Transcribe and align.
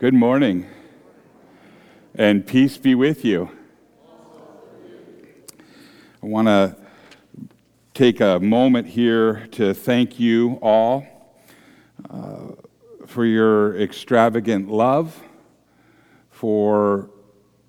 Good 0.00 0.14
morning, 0.14 0.66
and 2.14 2.46
peace 2.46 2.78
be 2.78 2.94
with 2.94 3.22
you. 3.22 3.50
I 6.22 6.26
want 6.26 6.48
to 6.48 6.74
take 7.92 8.22
a 8.22 8.40
moment 8.40 8.86
here 8.86 9.46
to 9.48 9.74
thank 9.74 10.18
you 10.18 10.58
all 10.62 11.04
uh, 12.08 12.52
for 13.06 13.26
your 13.26 13.76
extravagant 13.76 14.70
love, 14.70 15.22
for 16.30 17.10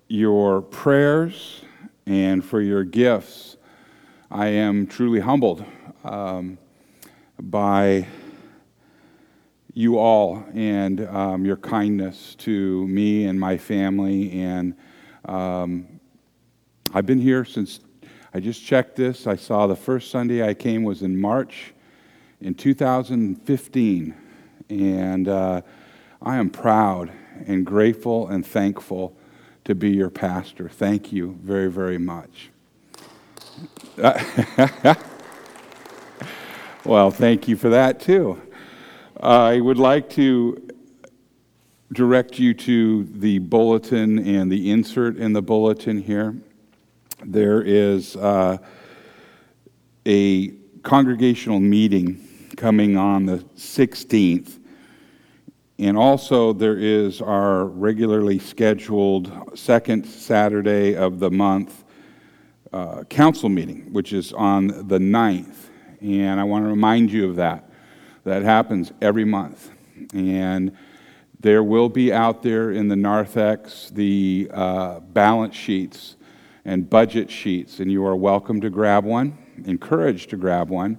your 0.08 0.62
prayers, 0.62 1.60
and 2.06 2.42
for 2.42 2.62
your 2.62 2.82
gifts. 2.82 3.58
I 4.30 4.46
am 4.46 4.86
truly 4.86 5.20
humbled 5.20 5.66
um, 6.02 6.56
by 7.38 8.06
you 9.74 9.98
all 9.98 10.44
and 10.54 11.06
um, 11.08 11.44
your 11.44 11.56
kindness 11.56 12.34
to 12.36 12.86
me 12.88 13.26
and 13.26 13.38
my 13.38 13.56
family. 13.56 14.40
And 14.40 14.76
um, 15.24 16.00
I've 16.92 17.06
been 17.06 17.20
here 17.20 17.44
since 17.44 17.80
I 18.34 18.40
just 18.40 18.64
checked 18.64 18.96
this. 18.96 19.26
I 19.26 19.36
saw 19.36 19.66
the 19.66 19.76
first 19.76 20.10
Sunday 20.10 20.46
I 20.46 20.54
came 20.54 20.82
was 20.82 21.02
in 21.02 21.18
March 21.18 21.72
in 22.40 22.54
2015. 22.54 24.14
And 24.68 25.28
uh, 25.28 25.62
I 26.20 26.36
am 26.36 26.50
proud 26.50 27.12
and 27.46 27.64
grateful 27.64 28.28
and 28.28 28.46
thankful 28.46 29.16
to 29.64 29.74
be 29.74 29.90
your 29.90 30.10
pastor. 30.10 30.68
Thank 30.68 31.12
you 31.12 31.38
very, 31.42 31.70
very 31.70 31.98
much. 31.98 32.50
well, 36.84 37.10
thank 37.10 37.48
you 37.48 37.56
for 37.56 37.68
that 37.68 38.00
too. 38.00 38.40
I 39.22 39.60
would 39.60 39.78
like 39.78 40.10
to 40.10 40.68
direct 41.92 42.40
you 42.40 42.54
to 42.54 43.04
the 43.04 43.38
bulletin 43.38 44.18
and 44.18 44.50
the 44.50 44.68
insert 44.72 45.16
in 45.16 45.32
the 45.32 45.40
bulletin 45.40 46.02
here. 46.02 46.34
There 47.24 47.62
is 47.62 48.16
uh, 48.16 48.58
a 50.04 50.48
congregational 50.82 51.60
meeting 51.60 52.50
coming 52.56 52.96
on 52.96 53.26
the 53.26 53.38
16th. 53.56 54.58
And 55.78 55.96
also, 55.96 56.52
there 56.52 56.76
is 56.76 57.22
our 57.22 57.66
regularly 57.66 58.40
scheduled 58.40 59.56
second 59.56 60.04
Saturday 60.04 60.96
of 60.96 61.20
the 61.20 61.30
month 61.30 61.84
uh, 62.72 63.04
council 63.04 63.48
meeting, 63.48 63.92
which 63.92 64.12
is 64.12 64.32
on 64.32 64.66
the 64.66 64.98
9th. 64.98 65.68
And 66.00 66.40
I 66.40 66.44
want 66.44 66.64
to 66.64 66.68
remind 66.68 67.12
you 67.12 67.28
of 67.28 67.36
that 67.36 67.68
that 68.24 68.42
happens 68.42 68.92
every 69.00 69.24
month. 69.24 69.70
And 70.14 70.76
there 71.40 71.62
will 71.62 71.88
be 71.88 72.12
out 72.12 72.42
there 72.42 72.70
in 72.70 72.88
the 72.88 72.96
narthex 72.96 73.90
the 73.90 74.48
uh, 74.52 75.00
balance 75.00 75.56
sheets 75.56 76.16
and 76.64 76.88
budget 76.88 77.30
sheets, 77.30 77.80
and 77.80 77.90
you 77.90 78.06
are 78.06 78.14
welcome 78.14 78.60
to 78.60 78.70
grab 78.70 79.04
one, 79.04 79.36
encouraged 79.64 80.30
to 80.30 80.36
grab 80.36 80.68
one, 80.68 80.96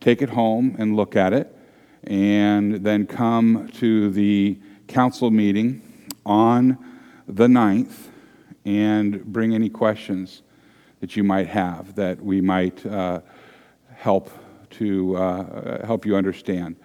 take 0.00 0.20
it 0.20 0.28
home 0.30 0.76
and 0.78 0.94
look 0.94 1.16
at 1.16 1.32
it, 1.32 1.56
and 2.04 2.84
then 2.84 3.06
come 3.06 3.68
to 3.74 4.10
the 4.10 4.58
council 4.86 5.30
meeting 5.30 5.82
on 6.26 6.76
the 7.26 7.46
9th 7.46 8.08
and 8.64 9.24
bring 9.24 9.54
any 9.54 9.70
questions 9.70 10.42
that 11.00 11.16
you 11.16 11.24
might 11.24 11.46
have 11.46 11.94
that 11.94 12.22
we 12.22 12.40
might 12.40 12.84
uh, 12.84 13.20
help 13.94 14.30
to 14.70 15.16
uh, 15.16 15.86
help 15.86 16.06
you 16.06 16.16
understand. 16.16 16.76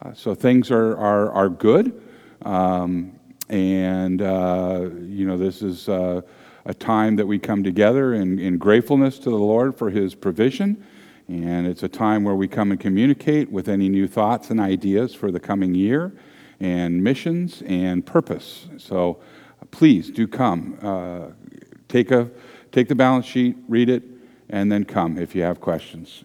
Uh, 0.00 0.12
so 0.12 0.34
things 0.34 0.70
are, 0.70 0.96
are, 0.96 1.32
are 1.32 1.48
good. 1.48 2.00
Um, 2.42 3.18
and, 3.48 4.22
uh, 4.22 4.90
you 5.02 5.26
know, 5.26 5.36
this 5.36 5.62
is 5.62 5.88
uh, 5.88 6.20
a 6.66 6.74
time 6.74 7.16
that 7.16 7.26
we 7.26 7.38
come 7.38 7.64
together 7.64 8.14
in, 8.14 8.38
in 8.38 8.58
gratefulness 8.58 9.18
to 9.20 9.30
the 9.30 9.36
Lord 9.36 9.76
for 9.76 9.90
his 9.90 10.14
provision. 10.14 10.84
And 11.28 11.66
it's 11.66 11.82
a 11.82 11.88
time 11.88 12.24
where 12.24 12.34
we 12.34 12.48
come 12.48 12.70
and 12.70 12.80
communicate 12.80 13.50
with 13.50 13.68
any 13.68 13.88
new 13.88 14.06
thoughts 14.06 14.50
and 14.50 14.60
ideas 14.60 15.14
for 15.14 15.30
the 15.30 15.40
coming 15.40 15.74
year 15.74 16.12
and 16.60 17.02
missions 17.02 17.62
and 17.66 18.04
purpose. 18.04 18.68
So 18.78 19.20
please 19.70 20.10
do 20.10 20.26
come. 20.26 20.78
Uh, 20.82 21.32
take, 21.88 22.10
a, 22.10 22.30
take 22.72 22.88
the 22.88 22.94
balance 22.94 23.26
sheet, 23.26 23.56
read 23.68 23.88
it, 23.88 24.02
and 24.48 24.72
then 24.72 24.84
come 24.84 25.18
if 25.18 25.34
you 25.34 25.42
have 25.42 25.60
questions. 25.60 26.24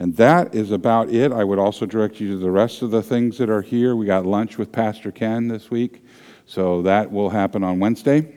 And 0.00 0.16
that 0.16 0.54
is 0.54 0.70
about 0.70 1.10
it. 1.10 1.30
I 1.30 1.44
would 1.44 1.58
also 1.58 1.84
direct 1.84 2.20
you 2.20 2.30
to 2.30 2.38
the 2.38 2.50
rest 2.50 2.80
of 2.80 2.90
the 2.90 3.02
things 3.02 3.36
that 3.36 3.50
are 3.50 3.60
here. 3.60 3.94
We 3.94 4.06
got 4.06 4.24
lunch 4.24 4.56
with 4.56 4.72
Pastor 4.72 5.12
Ken 5.12 5.46
this 5.46 5.70
week, 5.70 6.02
so 6.46 6.80
that 6.82 7.12
will 7.12 7.28
happen 7.28 7.62
on 7.62 7.78
Wednesday. 7.80 8.34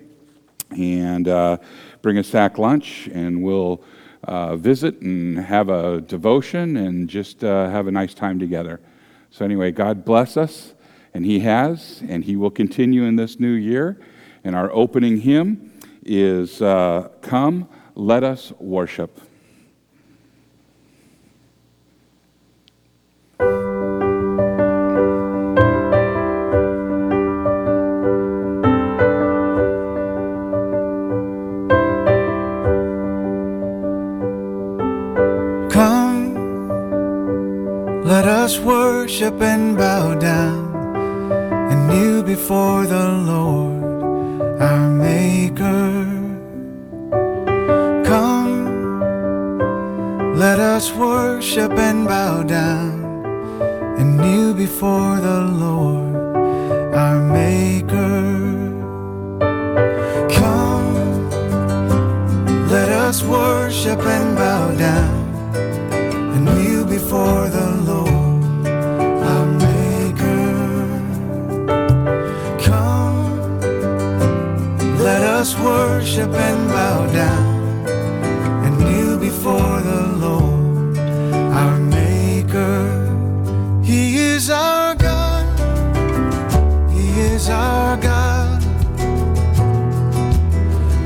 And 0.72 1.26
uh, 1.26 1.60
bring 2.02 2.18
a 2.18 2.24
sack 2.24 2.58
lunch, 2.58 3.08
and 3.14 3.42
we'll 3.42 3.82
uh, 4.26 4.58
visit 4.58 5.00
and 5.00 5.40
have 5.40 5.70
a 5.70 6.02
devotion 6.02 6.76
and 6.76 7.10
just 7.10 7.46
uh, 7.46 7.70
have 7.70 7.88
a 7.88 7.92
nice 7.92 8.14
time 8.14 8.40
together. 8.40 8.82
So, 9.32 9.46
anyway, 9.46 9.72
God 9.72 10.04
bless 10.04 10.36
us, 10.36 10.74
and 11.14 11.26
He 11.26 11.40
has, 11.40 12.04
and 12.10 12.26
He 12.26 12.36
will 12.36 12.52
continue 12.52 13.04
in 13.04 13.16
this 13.16 13.40
new 13.40 13.54
year. 13.54 14.02
And 14.44 14.54
our 14.54 14.70
opening 14.74 15.22
hymn 15.22 15.72
is 16.06 16.62
uh, 16.62 17.08
Come, 17.22 17.70
Let 17.96 18.26
Us 18.26 18.52
Worship. 18.60 19.18
Worship 39.14 39.42
and 39.44 39.78
bow 39.78 40.16
down 40.16 40.74
and 41.70 41.88
kneel 41.88 42.24
before 42.24 42.88
the 42.88 43.10
Lord, 43.10 43.84
our 44.60 44.90
Maker. 44.90 46.04
Come, 48.06 49.00
let 50.36 50.60
us 50.60 50.92
worship 50.94 51.74
and 51.74 52.08
bow 52.08 52.42
down 52.42 53.24
and 54.00 54.18
kneel 54.18 54.56
before 54.56 55.18
the 55.20 55.42
Lord, 55.64 56.16
our 56.96 57.22
Maker. 57.22 58.24
Come, 60.40 61.30
let 62.68 62.90
us 62.90 63.24
worship 63.24 64.00
and 64.00 64.36
bow 64.36 64.74
down 64.74 65.56
and 66.34 66.46
kneel 66.46 66.84
before 66.84 67.48
the 67.50 67.73
worship 75.64 76.32
and 76.32 76.68
bow 76.70 77.06
down 77.14 77.88
and 78.66 78.78
kneel 78.80 79.18
before 79.18 79.80
the 79.82 80.02
Lord, 80.26 80.98
our 81.60 81.80
Maker. 81.80 82.82
He 83.84 84.18
is 84.18 84.50
our 84.50 84.96
God, 84.96 85.46
He 86.92 87.08
is 87.32 87.50
our 87.50 87.98
God. 87.98 88.62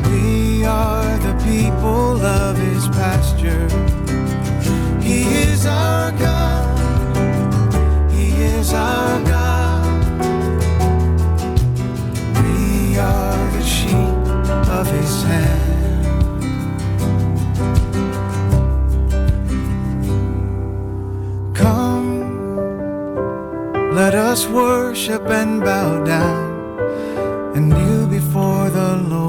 We 0.09 0.65
are 0.65 1.17
the 1.19 1.35
people 1.45 2.19
of 2.25 2.57
His 2.57 2.87
pasture. 2.87 3.69
He 5.01 5.23
is 5.51 5.65
our 5.65 6.06
let 24.07 24.15
us 24.15 24.47
worship 24.47 25.23
and 25.23 25.59
bow 25.59 26.01
down 26.05 26.79
and 27.53 27.67
kneel 27.67 28.07
before 28.07 28.69
the 28.69 28.95
Lord, 28.95 29.26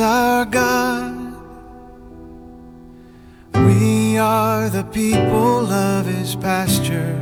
our 0.00 0.44
God. 0.44 1.34
We 3.54 4.18
are 4.18 4.68
the 4.68 4.84
people 4.84 5.66
of 5.66 6.06
His 6.06 6.36
pasture. 6.36 7.16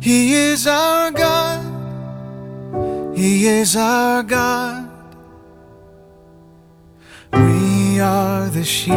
He 0.00 0.34
is 0.34 0.66
our 0.66 1.10
God. 1.10 1.62
He 3.16 3.46
is 3.46 3.76
our 3.76 4.22
God. 4.22 4.90
We 7.32 8.00
are 8.00 8.48
the 8.48 8.64
sheep 8.64 8.92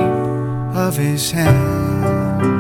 of 0.76 0.98
His 0.98 1.32
hand. 1.32 2.55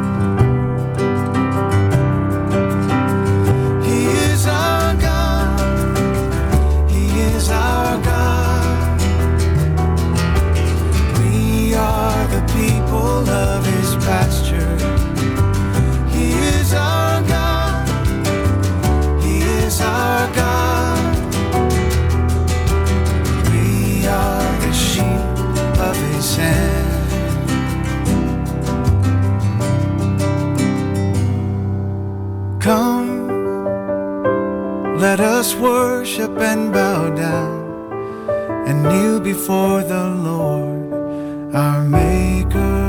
Worship 35.65 36.37
and 36.37 36.71
bow 36.71 37.09
down 37.15 37.57
and 38.67 38.83
kneel 38.83 39.19
before 39.19 39.81
the 39.81 40.09
Lord 40.09 40.93
our 41.55 41.83
Maker. 41.83 42.83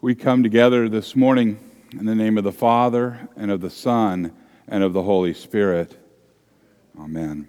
We 0.00 0.16
come 0.16 0.42
together 0.42 0.88
this 0.88 1.14
morning 1.14 1.60
in 1.92 2.06
the 2.06 2.16
name 2.16 2.36
of 2.38 2.42
the 2.42 2.50
Father, 2.50 3.28
and 3.36 3.52
of 3.52 3.60
the 3.60 3.70
Son, 3.70 4.32
and 4.66 4.82
of 4.82 4.92
the 4.92 5.04
Holy 5.04 5.32
Spirit. 5.32 5.96
Amen. 7.00 7.48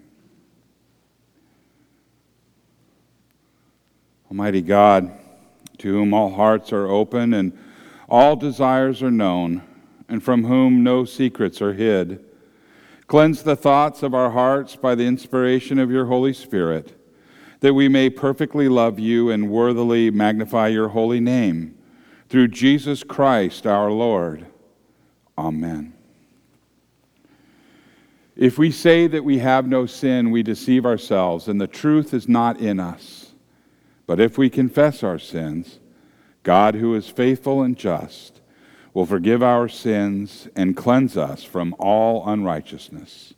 Almighty 4.30 4.62
God, 4.62 5.12
to 5.78 5.92
whom 5.92 6.14
all 6.14 6.30
hearts 6.30 6.72
are 6.72 6.86
open 6.86 7.34
and 7.34 7.56
all 8.08 8.34
desires 8.34 9.02
are 9.02 9.10
known, 9.10 9.62
and 10.08 10.22
from 10.22 10.44
whom 10.44 10.82
no 10.82 11.04
secrets 11.04 11.60
are 11.60 11.74
hid, 11.74 12.24
cleanse 13.06 13.42
the 13.42 13.56
thoughts 13.56 14.02
of 14.02 14.14
our 14.14 14.30
hearts 14.30 14.74
by 14.74 14.94
the 14.94 15.06
inspiration 15.06 15.78
of 15.78 15.90
your 15.90 16.06
Holy 16.06 16.32
Spirit, 16.32 16.98
that 17.60 17.74
we 17.74 17.88
may 17.88 18.08
perfectly 18.08 18.68
love 18.68 18.98
you 18.98 19.30
and 19.30 19.50
worthily 19.50 20.10
magnify 20.10 20.68
your 20.68 20.88
holy 20.88 21.20
name 21.20 21.76
through 22.28 22.48
Jesus 22.48 23.02
Christ 23.02 23.66
our 23.66 23.90
Lord. 23.90 24.46
Amen. 25.36 25.92
If 28.42 28.58
we 28.58 28.72
say 28.72 29.06
that 29.06 29.22
we 29.22 29.38
have 29.38 29.68
no 29.68 29.86
sin, 29.86 30.32
we 30.32 30.42
deceive 30.42 30.84
ourselves, 30.84 31.46
and 31.46 31.60
the 31.60 31.68
truth 31.68 32.12
is 32.12 32.28
not 32.28 32.58
in 32.58 32.80
us. 32.80 33.34
But 34.04 34.18
if 34.18 34.36
we 34.36 34.50
confess 34.50 35.04
our 35.04 35.20
sins, 35.20 35.78
God, 36.42 36.74
who 36.74 36.96
is 36.96 37.06
faithful 37.08 37.62
and 37.62 37.76
just, 37.76 38.40
will 38.94 39.06
forgive 39.06 39.44
our 39.44 39.68
sins 39.68 40.48
and 40.56 40.76
cleanse 40.76 41.16
us 41.16 41.44
from 41.44 41.76
all 41.78 42.28
unrighteousness. 42.28 43.32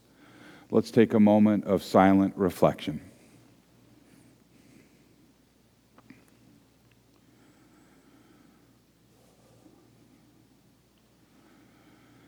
Let's 0.70 0.90
take 0.90 1.12
a 1.12 1.20
moment 1.20 1.66
of 1.66 1.82
silent 1.82 2.32
reflection. 2.34 3.02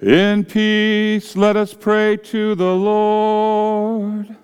In 0.00 0.44
peace, 0.44 1.36
let 1.36 1.56
us 1.56 1.72
pray 1.72 2.18
to 2.18 2.54
the 2.54 2.74
Lord. 2.74 4.36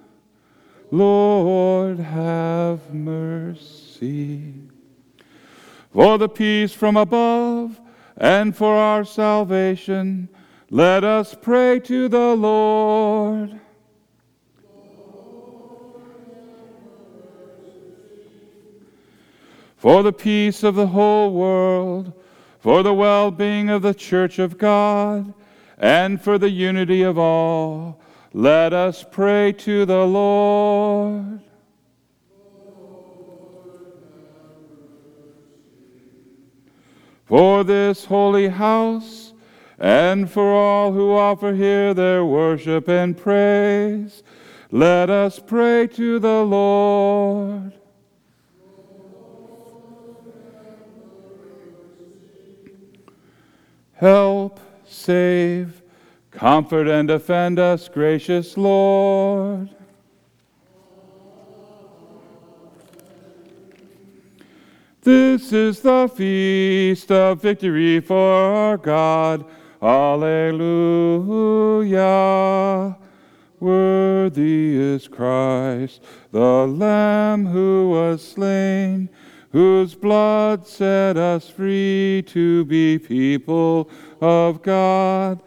Lord, 0.91 1.99
have 1.99 2.93
mercy. 2.95 4.55
For 5.91 6.17
the 6.17 6.29
peace 6.29 6.73
from 6.73 6.97
above 6.97 7.79
and 8.17 8.57
for 8.57 8.75
our 8.75 9.05
salvation, 9.05 10.31
let 10.71 11.05
us 11.05 11.37
pray 11.39 11.81
to 11.81 12.09
the 12.09 12.35
Lord. 12.35 13.61
For 19.77 20.03
the 20.03 20.13
peace 20.15 20.63
of 20.63 20.77
the 20.77 20.87
whole 20.87 21.35
world, 21.35 22.15
for 22.59 22.83
the 22.83 22.95
well 22.95 23.31
being 23.31 23.69
of 23.69 23.83
the 23.83 23.93
church 23.93 24.39
of 24.39 24.57
God, 24.57 25.35
and 25.83 26.23
for 26.23 26.39
the 26.39 26.49
unity 26.49 27.03
of 27.03 27.19
all, 27.19 28.01
let 28.33 28.73
us 28.73 29.05
pray 29.11 29.51
to 29.51 29.85
the 29.85 30.07
Lord. 30.07 31.41
For 37.25 37.65
this 37.65 38.05
holy 38.05 38.47
house, 38.49 39.35
and 39.77 40.31
for 40.31 40.53
all 40.53 40.93
who 40.93 41.13
offer 41.13 41.53
here 41.53 41.93
their 41.95 42.25
worship 42.25 42.89
and 42.89 43.17
praise, 43.17 44.23
let 44.71 45.11
us 45.11 45.41
pray 45.41 45.89
to 45.89 46.21
the 46.21 46.45
Lord. 46.45 47.73
Help, 53.95 54.61
save, 54.93 55.83
comfort, 56.31 56.87
and 56.89 57.09
defend 57.09 57.59
us, 57.59 57.89
gracious 57.89 58.57
Lord. 58.57 59.69
This 65.03 65.53
is 65.53 65.81
the 65.81 66.09
feast 66.15 67.11
of 67.11 67.43
victory 67.43 67.99
for 68.01 68.17
our 68.17 68.77
God. 68.77 69.45
Alleluia. 69.83 70.47
Worthy 73.59 74.77
is 74.77 75.09
Christ, 75.09 76.03
the 76.31 76.67
Lamb 76.67 77.47
who 77.47 77.91
was 77.91 78.23
slain, 78.23 79.09
whose 79.53 79.95
blood 79.95 80.67
set 80.67 81.17
us 81.17 81.49
free 81.49 82.25
to 82.27 82.65
be 82.65 82.99
people 82.99 83.89
of 84.21 84.63
God. 84.63 85.41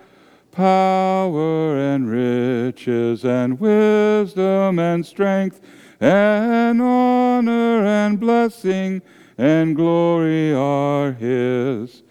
Power 0.51 1.77
and 1.77 2.09
riches 2.09 3.25
and 3.25 3.59
wisdom 3.59 4.79
and 4.79 5.05
strength 5.05 5.59
and 5.99 6.81
honor 6.81 7.85
and 7.85 8.19
blessing 8.19 9.01
and 9.37 9.75
glory 9.75 10.53
are 10.53 11.11
his. 11.11 12.03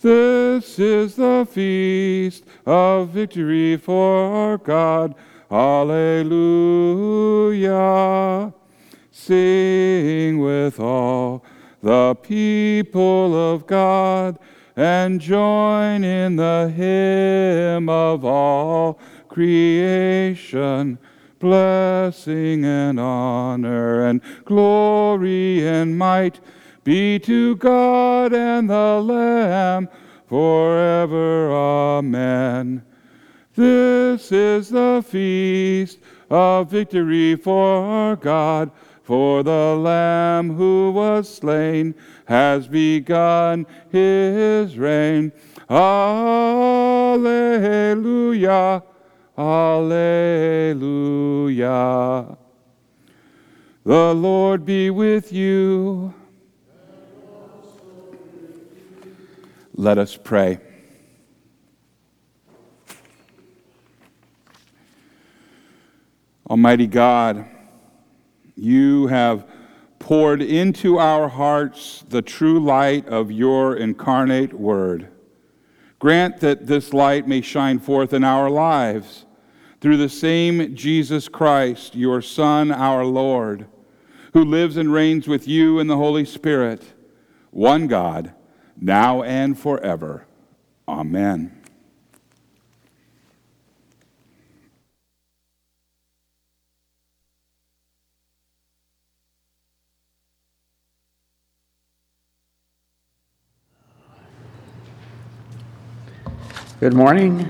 This 0.00 0.78
is 0.78 1.16
the 1.16 1.46
feast 1.50 2.44
of 2.64 3.08
victory 3.08 3.76
for 3.76 4.32
our 4.32 4.56
God. 4.56 5.14
Alleluia. 5.50 6.20
Sing 9.10 10.38
with 10.38 10.78
all 10.78 11.44
the 11.82 12.14
people 12.14 13.34
of 13.52 13.66
God 13.66 14.38
and 14.76 15.20
join 15.20 16.04
in 16.04 16.36
the 16.36 16.72
hymn 16.74 17.88
of 17.88 18.24
all 18.24 18.98
creation. 19.28 20.98
Blessing 21.38 22.64
and 22.64 23.00
honor 23.00 24.04
and 24.04 24.20
glory 24.44 25.66
and 25.66 25.96
might 25.98 26.38
be 26.84 27.18
to 27.20 27.56
God 27.56 28.32
and 28.32 28.68
the 28.68 29.00
Lamb 29.02 29.88
forever. 30.28 31.50
Amen. 31.50 32.84
This 33.54 34.32
is 34.32 34.68
the 34.68 35.04
feast 35.06 35.98
of 36.30 36.70
victory 36.70 37.36
for 37.36 37.84
our 37.84 38.16
God, 38.16 38.70
for 39.10 39.42
the 39.42 39.74
Lamb 39.76 40.54
who 40.54 40.92
was 40.92 41.28
slain 41.28 41.96
has 42.26 42.68
begun 42.68 43.66
his 43.90 44.78
reign. 44.78 45.32
Alleluia, 45.68 46.04
Alleluia. 49.36 49.98
The 53.82 54.14
Lord 54.14 54.64
be 54.64 54.90
with 54.90 55.32
you. 55.32 56.14
Let 59.74 59.98
us 59.98 60.16
pray. 60.16 60.60
Almighty 66.48 66.86
God, 66.86 67.44
you 68.60 69.06
have 69.06 69.48
poured 69.98 70.42
into 70.42 70.98
our 70.98 71.28
hearts 71.28 72.04
the 72.08 72.20
true 72.20 72.60
light 72.60 73.08
of 73.08 73.32
your 73.32 73.74
incarnate 73.74 74.52
word. 74.52 75.08
Grant 75.98 76.40
that 76.40 76.66
this 76.66 76.92
light 76.92 77.26
may 77.26 77.40
shine 77.40 77.78
forth 77.78 78.12
in 78.12 78.22
our 78.22 78.50
lives 78.50 79.24
through 79.80 79.96
the 79.96 80.08
same 80.08 80.74
Jesus 80.74 81.28
Christ, 81.28 81.94
your 81.94 82.20
Son, 82.20 82.70
our 82.70 83.04
Lord, 83.04 83.66
who 84.34 84.44
lives 84.44 84.76
and 84.76 84.92
reigns 84.92 85.26
with 85.26 85.48
you 85.48 85.78
in 85.78 85.86
the 85.86 85.96
Holy 85.96 86.26
Spirit, 86.26 86.82
one 87.50 87.86
God, 87.86 88.34
now 88.78 89.22
and 89.22 89.58
forever. 89.58 90.26
Amen. 90.86 91.59
Good 106.80 106.94
morning. 106.94 107.46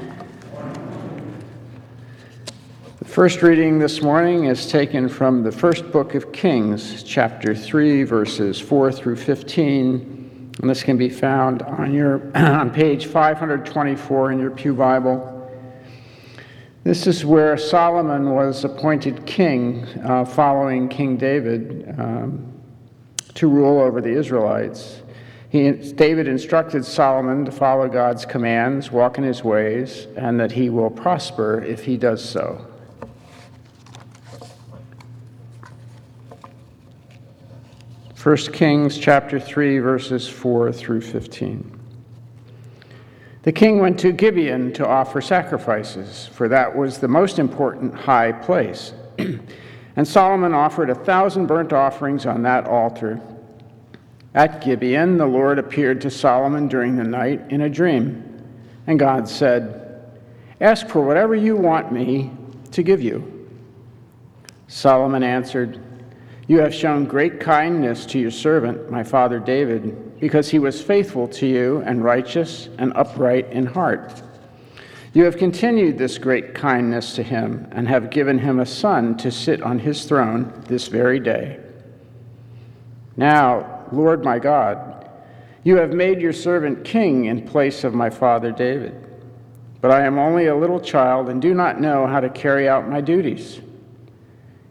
The 2.98 3.04
first 3.04 3.42
reading 3.42 3.78
this 3.78 4.02
morning 4.02 4.46
is 4.46 4.66
taken 4.66 5.08
from 5.08 5.44
the 5.44 5.52
first 5.52 5.92
book 5.92 6.16
of 6.16 6.32
Kings, 6.32 7.04
chapter 7.04 7.54
3, 7.54 8.02
verses 8.02 8.58
4 8.58 8.90
through 8.90 9.14
15. 9.14 10.52
And 10.60 10.68
this 10.68 10.82
can 10.82 10.96
be 10.96 11.08
found 11.08 11.62
on, 11.62 11.94
your, 11.94 12.28
on 12.36 12.72
page 12.72 13.06
524 13.06 14.32
in 14.32 14.40
your 14.40 14.50
Pew 14.50 14.74
Bible. 14.74 15.48
This 16.82 17.06
is 17.06 17.24
where 17.24 17.56
Solomon 17.56 18.34
was 18.34 18.64
appointed 18.64 19.26
king 19.26 19.84
uh, 20.02 20.24
following 20.24 20.88
King 20.88 21.16
David 21.16 21.94
um, 22.00 22.52
to 23.34 23.48
rule 23.48 23.78
over 23.78 24.00
the 24.00 24.10
Israelites. 24.10 24.99
He, 25.50 25.72
David 25.72 26.28
instructed 26.28 26.84
Solomon 26.84 27.44
to 27.44 27.50
follow 27.50 27.88
God's 27.88 28.24
commands, 28.24 28.92
walk 28.92 29.18
in 29.18 29.24
his 29.24 29.42
ways, 29.42 30.06
and 30.16 30.38
that 30.38 30.52
he 30.52 30.70
will 30.70 30.90
prosper 30.90 31.60
if 31.60 31.84
he 31.84 31.96
does 31.96 32.24
so. 32.24 32.66
First 38.14 38.52
Kings 38.52 38.96
chapter 38.96 39.40
3 39.40 39.80
verses 39.80 40.28
4 40.28 40.72
through 40.72 41.00
15. 41.00 41.78
The 43.42 43.52
king 43.52 43.80
went 43.80 43.98
to 44.00 44.12
Gibeon 44.12 44.72
to 44.74 44.86
offer 44.86 45.20
sacrifices, 45.20 46.28
for 46.32 46.46
that 46.46 46.76
was 46.76 46.98
the 46.98 47.08
most 47.08 47.40
important 47.40 47.92
high 47.94 48.30
place. 48.30 48.92
and 49.96 50.06
Solomon 50.06 50.54
offered 50.54 50.90
a 50.90 50.94
thousand 50.94 51.46
burnt 51.46 51.72
offerings 51.72 52.24
on 52.24 52.42
that 52.42 52.68
altar 52.68 53.20
at 54.34 54.62
Gibeon, 54.62 55.18
the 55.18 55.26
Lord 55.26 55.58
appeared 55.58 56.00
to 56.02 56.10
Solomon 56.10 56.68
during 56.68 56.96
the 56.96 57.04
night 57.04 57.42
in 57.50 57.62
a 57.62 57.68
dream. 57.68 58.26
And 58.86 58.98
God 58.98 59.28
said, 59.28 60.02
Ask 60.60 60.88
for 60.88 61.02
whatever 61.02 61.34
you 61.34 61.56
want 61.56 61.90
me 61.90 62.30
to 62.70 62.82
give 62.82 63.00
you. 63.00 63.48
Solomon 64.68 65.24
answered, 65.24 65.80
You 66.46 66.60
have 66.60 66.74
shown 66.74 67.06
great 67.06 67.40
kindness 67.40 68.06
to 68.06 68.20
your 68.20 68.30
servant, 68.30 68.90
my 68.90 69.02
father 69.02 69.40
David, 69.40 70.20
because 70.20 70.48
he 70.50 70.60
was 70.60 70.80
faithful 70.80 71.26
to 71.28 71.46
you 71.46 71.82
and 71.84 72.04
righteous 72.04 72.68
and 72.78 72.92
upright 72.94 73.50
in 73.50 73.66
heart. 73.66 74.22
You 75.12 75.24
have 75.24 75.38
continued 75.38 75.98
this 75.98 76.18
great 76.18 76.54
kindness 76.54 77.14
to 77.14 77.24
him 77.24 77.66
and 77.72 77.88
have 77.88 78.10
given 78.10 78.38
him 78.38 78.60
a 78.60 78.66
son 78.66 79.16
to 79.16 79.32
sit 79.32 79.60
on 79.60 79.80
his 79.80 80.04
throne 80.04 80.62
this 80.68 80.86
very 80.86 81.18
day. 81.18 81.58
Now, 83.16 83.79
Lord 83.92 84.24
my 84.24 84.38
God, 84.38 85.08
you 85.62 85.76
have 85.76 85.92
made 85.92 86.20
your 86.20 86.32
servant 86.32 86.84
king 86.84 87.26
in 87.26 87.46
place 87.46 87.84
of 87.84 87.94
my 87.94 88.10
father 88.10 88.50
David. 88.50 89.06
But 89.80 89.90
I 89.90 90.04
am 90.04 90.18
only 90.18 90.46
a 90.46 90.56
little 90.56 90.80
child 90.80 91.28
and 91.28 91.40
do 91.40 91.54
not 91.54 91.80
know 91.80 92.06
how 92.06 92.20
to 92.20 92.28
carry 92.28 92.68
out 92.68 92.88
my 92.88 93.00
duties. 93.00 93.60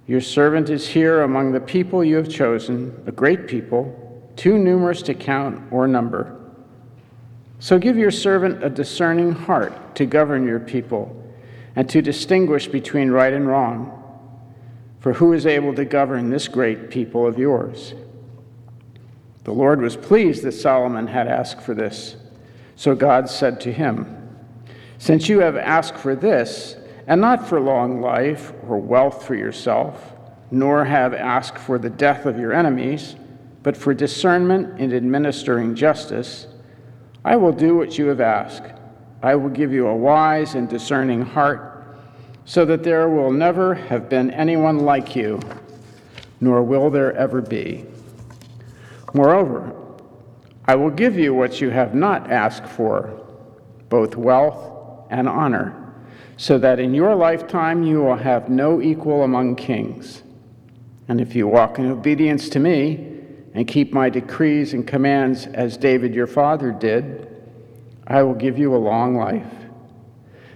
Your 0.07 0.21
servant 0.21 0.69
is 0.69 0.87
here 0.87 1.21
among 1.21 1.51
the 1.51 1.59
people 1.59 2.03
you 2.03 2.15
have 2.15 2.29
chosen, 2.29 2.99
a 3.05 3.11
great 3.11 3.47
people, 3.47 3.95
too 4.35 4.57
numerous 4.57 5.01
to 5.03 5.13
count 5.13 5.61
or 5.71 5.87
number. 5.87 6.35
So 7.59 7.77
give 7.77 7.97
your 7.97 8.11
servant 8.11 8.63
a 8.63 8.69
discerning 8.69 9.33
heart 9.33 9.95
to 9.95 10.05
govern 10.05 10.47
your 10.47 10.59
people 10.59 11.15
and 11.75 11.87
to 11.89 12.01
distinguish 12.01 12.67
between 12.67 13.11
right 13.11 13.33
and 13.33 13.47
wrong. 13.47 13.95
For 14.99 15.13
who 15.13 15.33
is 15.33 15.45
able 15.45 15.75
to 15.75 15.85
govern 15.85 16.29
this 16.29 16.47
great 16.47 16.89
people 16.89 17.27
of 17.27 17.37
yours? 17.37 17.93
The 19.49 19.55
Lord 19.55 19.81
was 19.81 19.97
pleased 19.97 20.43
that 20.43 20.51
Solomon 20.51 21.07
had 21.07 21.27
asked 21.27 21.61
for 21.61 21.73
this. 21.73 22.15
So 22.75 22.93
God 22.93 23.27
said 23.27 23.59
to 23.61 23.73
him, 23.73 24.29
Since 24.99 25.27
you 25.27 25.39
have 25.39 25.55
asked 25.55 25.95
for 25.95 26.15
this, 26.15 26.75
and 27.07 27.19
not 27.19 27.47
for 27.47 27.59
long 27.59 27.99
life 27.99 28.53
or 28.67 28.77
wealth 28.77 29.25
for 29.25 29.33
yourself, 29.33 30.13
nor 30.51 30.85
have 30.85 31.15
asked 31.15 31.57
for 31.57 31.79
the 31.79 31.89
death 31.89 32.27
of 32.27 32.37
your 32.37 32.53
enemies, 32.53 33.15
but 33.63 33.75
for 33.75 33.91
discernment 33.91 34.79
in 34.79 34.93
administering 34.93 35.73
justice, 35.73 36.45
I 37.25 37.35
will 37.35 37.51
do 37.51 37.75
what 37.75 37.97
you 37.97 38.05
have 38.05 38.21
asked. 38.21 38.71
I 39.23 39.33
will 39.33 39.49
give 39.49 39.73
you 39.73 39.87
a 39.87 39.95
wise 39.95 40.53
and 40.53 40.69
discerning 40.69 41.23
heart, 41.23 41.87
so 42.45 42.65
that 42.65 42.83
there 42.83 43.09
will 43.09 43.31
never 43.31 43.73
have 43.73 44.09
been 44.09 44.29
anyone 44.29 44.77
like 44.77 45.15
you, 45.15 45.39
nor 46.39 46.61
will 46.61 46.91
there 46.91 47.15
ever 47.15 47.41
be. 47.41 47.87
Moreover, 49.13 49.75
I 50.65 50.75
will 50.75 50.91
give 50.91 51.17
you 51.17 51.33
what 51.33 51.61
you 51.61 51.69
have 51.69 51.95
not 51.95 52.31
asked 52.31 52.67
for, 52.67 53.19
both 53.89 54.15
wealth 54.15 55.07
and 55.09 55.27
honor, 55.27 55.93
so 56.37 56.57
that 56.59 56.79
in 56.79 56.93
your 56.93 57.15
lifetime 57.15 57.83
you 57.83 58.01
will 58.01 58.15
have 58.15 58.49
no 58.49 58.81
equal 58.81 59.23
among 59.23 59.55
kings. 59.55 60.23
And 61.07 61.19
if 61.19 61.35
you 61.35 61.47
walk 61.47 61.79
in 61.79 61.87
obedience 61.87 62.49
to 62.49 62.59
me, 62.59 63.09
and 63.53 63.67
keep 63.67 63.93
my 63.93 64.09
decrees 64.09 64.73
and 64.73 64.87
commands 64.87 65.47
as 65.47 65.77
David 65.77 66.13
your 66.13 66.27
father 66.27 66.71
did, 66.71 67.27
I 68.07 68.23
will 68.23 68.33
give 68.33 68.57
you 68.57 68.75
a 68.75 68.77
long 68.77 69.15
life. 69.15 69.51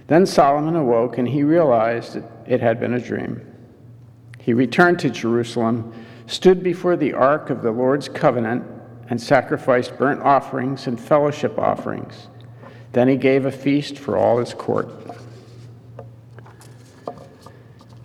Then 0.06 0.26
Solomon 0.26 0.76
awoke 0.76 1.18
and 1.18 1.28
he 1.28 1.42
realized 1.42 2.14
that 2.14 2.24
it 2.46 2.60
had 2.60 2.78
been 2.78 2.94
a 2.94 3.00
dream. 3.00 3.40
He 4.38 4.52
returned 4.52 4.98
to 5.00 5.10
Jerusalem, 5.10 5.92
stood 6.26 6.62
before 6.62 6.96
the 6.96 7.12
ark 7.12 7.50
of 7.50 7.62
the 7.62 7.70
Lord's 7.70 8.08
covenant, 8.08 8.64
and 9.10 9.20
sacrificed 9.20 9.98
burnt 9.98 10.22
offerings 10.22 10.86
and 10.86 10.98
fellowship 10.98 11.58
offerings. 11.58 12.28
Then 12.92 13.08
he 13.08 13.16
gave 13.16 13.44
a 13.44 13.52
feast 13.52 13.98
for 13.98 14.16
all 14.16 14.38
his 14.38 14.54
court. 14.54 14.88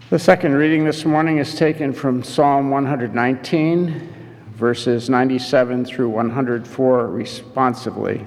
The 0.10 0.20
second 0.20 0.56
reading 0.56 0.86
this 0.86 1.06
morning 1.06 1.38
is 1.38 1.56
taken 1.56 1.94
from 1.94 2.24
Psalm 2.24 2.72
119, 2.72 4.10
verses 4.56 5.10
97 5.10 5.86
through 5.86 6.10
104, 6.10 7.08
responsively, 7.08 8.26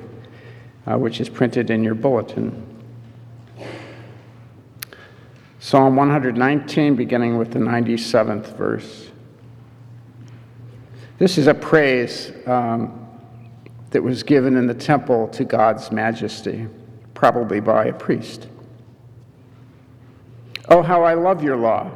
uh, 0.86 0.96
which 0.96 1.20
is 1.20 1.28
printed 1.28 1.70
in 1.70 1.82
your 1.82 1.94
bulletin. 1.94 2.66
Psalm 5.58 5.96
119, 5.96 6.94
beginning 6.94 7.38
with 7.38 7.52
the 7.52 7.58
97th 7.58 8.56
verse. 8.56 9.11
This 11.22 11.38
is 11.38 11.46
a 11.46 11.54
praise 11.54 12.32
um, 12.48 13.08
that 13.90 14.02
was 14.02 14.24
given 14.24 14.56
in 14.56 14.66
the 14.66 14.74
temple 14.74 15.28
to 15.28 15.44
God's 15.44 15.92
majesty, 15.92 16.66
probably 17.14 17.60
by 17.60 17.84
a 17.84 17.92
priest. 17.92 18.48
Oh, 20.68 20.82
how 20.82 21.04
I 21.04 21.14
love 21.14 21.44
your 21.44 21.54
law! 21.54 21.92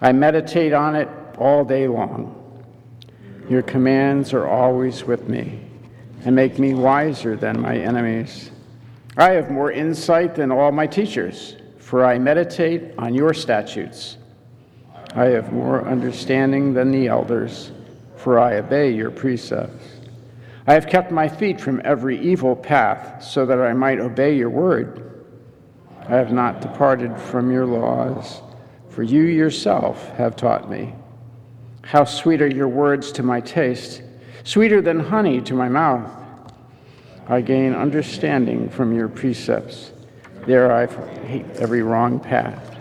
I 0.00 0.12
meditate 0.12 0.72
on 0.72 0.96
it 0.96 1.06
all 1.36 1.66
day 1.66 1.86
long. 1.86 2.64
Your 3.50 3.60
commands 3.60 4.32
are 4.32 4.46
always 4.46 5.04
with 5.04 5.28
me 5.28 5.60
and 6.24 6.34
make 6.34 6.58
me 6.58 6.72
wiser 6.72 7.36
than 7.36 7.60
my 7.60 7.76
enemies. 7.76 8.52
I 9.18 9.32
have 9.32 9.50
more 9.50 9.70
insight 9.70 10.34
than 10.34 10.50
all 10.50 10.72
my 10.72 10.86
teachers, 10.86 11.56
for 11.76 12.06
I 12.06 12.18
meditate 12.18 12.94
on 12.96 13.12
your 13.12 13.34
statutes. 13.34 14.16
I 15.14 15.26
have 15.26 15.52
more 15.52 15.86
understanding 15.86 16.72
than 16.72 16.90
the 16.90 17.08
elders 17.08 17.72
for 18.22 18.38
I 18.38 18.56
obey 18.56 18.90
your 18.90 19.10
precepts. 19.10 19.84
I 20.66 20.74
have 20.74 20.86
kept 20.86 21.10
my 21.10 21.26
feet 21.26 21.60
from 21.60 21.80
every 21.84 22.20
evil 22.20 22.54
path, 22.54 23.24
so 23.24 23.46
that 23.46 23.60
I 23.60 23.72
might 23.72 23.98
obey 23.98 24.36
your 24.36 24.50
word. 24.50 25.26
I 26.02 26.16
have 26.16 26.32
not 26.32 26.60
departed 26.60 27.18
from 27.18 27.50
your 27.50 27.66
laws, 27.66 28.42
for 28.90 29.02
you 29.02 29.22
yourself 29.22 30.08
have 30.16 30.36
taught 30.36 30.70
me. 30.70 30.94
How 31.82 32.04
sweet 32.04 32.42
are 32.42 32.46
your 32.46 32.68
words 32.68 33.10
to 33.12 33.22
my 33.22 33.40
taste, 33.40 34.02
sweeter 34.44 34.82
than 34.82 35.00
honey 35.00 35.40
to 35.40 35.54
my 35.54 35.68
mouth. 35.68 36.10
I 37.26 37.40
gain 37.40 37.74
understanding 37.74 38.68
from 38.68 38.94
your 38.94 39.08
precepts. 39.08 39.92
There 40.46 40.72
I 40.72 40.86
hate 41.26 41.46
every 41.56 41.82
wrong 41.82 42.20
path. 42.20 42.76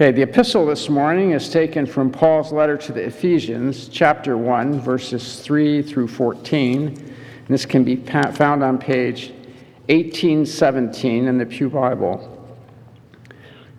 Okay, 0.00 0.12
the 0.12 0.22
epistle 0.22 0.64
this 0.64 0.88
morning 0.88 1.32
is 1.32 1.48
taken 1.48 1.84
from 1.84 2.12
Paul's 2.12 2.52
letter 2.52 2.76
to 2.76 2.92
the 2.92 3.02
Ephesians, 3.02 3.88
chapter 3.88 4.38
1, 4.38 4.78
verses 4.80 5.40
3 5.40 5.82
through 5.82 6.06
14. 6.06 6.86
And 6.86 7.48
this 7.48 7.66
can 7.66 7.82
be 7.82 7.96
found 7.96 8.62
on 8.62 8.78
page 8.78 9.30
1817 9.88 11.26
in 11.26 11.36
the 11.36 11.44
Pew 11.44 11.68
Bible. 11.68 12.48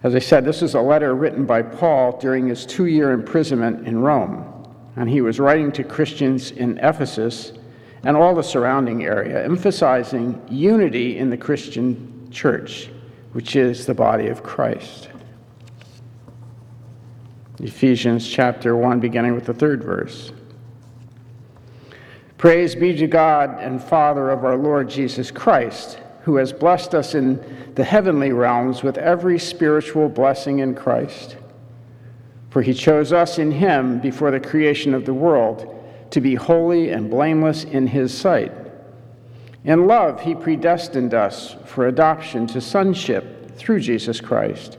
As 0.03 0.13
I 0.13 0.19
said, 0.19 0.43
this 0.43 0.61
is 0.61 0.73
a 0.73 0.81
letter 0.81 1.15
written 1.15 1.45
by 1.45 1.61
Paul 1.61 2.19
during 2.19 2.49
his 2.49 2.65
two 2.65 2.87
year 2.87 3.11
imprisonment 3.11 3.87
in 3.87 4.01
Rome. 4.01 4.43
And 4.97 5.09
he 5.09 5.21
was 5.21 5.39
writing 5.39 5.71
to 5.71 5.85
Christians 5.85 6.51
in 6.51 6.79
Ephesus 6.79 7.53
and 8.03 8.17
all 8.17 8.35
the 8.35 8.43
surrounding 8.43 9.05
area, 9.05 9.41
emphasizing 9.45 10.45
unity 10.49 11.17
in 11.17 11.29
the 11.29 11.37
Christian 11.37 12.27
church, 12.29 12.89
which 13.31 13.55
is 13.55 13.85
the 13.85 13.93
body 13.93 14.27
of 14.27 14.43
Christ. 14.43 15.08
Ephesians 17.61 18.27
chapter 18.27 18.75
1, 18.75 19.01
beginning 19.01 19.35
with 19.35 19.45
the 19.45 19.53
third 19.53 19.83
verse. 19.83 20.31
Praise 22.37 22.73
be 22.73 22.95
to 22.95 23.05
God 23.05 23.57
and 23.59 23.83
Father 23.83 24.29
of 24.29 24.45
our 24.45 24.55
Lord 24.55 24.89
Jesus 24.89 25.29
Christ, 25.29 25.99
who 26.21 26.37
has 26.37 26.53
blessed 26.53 26.95
us 26.95 27.15
in 27.15 27.73
the 27.75 27.83
heavenly 27.83 28.31
realms 28.31 28.81
with 28.81 28.97
every 28.97 29.37
spiritual 29.37 30.07
blessing 30.07 30.59
in 30.59 30.73
Christ. 30.73 31.35
For 32.49 32.61
he 32.61 32.73
chose 32.73 33.11
us 33.11 33.37
in 33.37 33.51
him 33.51 33.99
before 33.99 34.31
the 34.31 34.39
creation 34.39 34.93
of 34.93 35.05
the 35.05 35.13
world 35.13 35.75
to 36.11 36.21
be 36.21 36.35
holy 36.35 36.91
and 36.91 37.09
blameless 37.09 37.65
in 37.65 37.87
his 37.87 38.17
sight. 38.17 38.53
In 39.65 39.85
love, 39.85 40.21
he 40.21 40.33
predestined 40.33 41.13
us 41.13 41.57
for 41.65 41.87
adoption 41.87 42.47
to 42.47 42.61
sonship 42.61 43.57
through 43.57 43.81
Jesus 43.81 44.21
Christ 44.21 44.78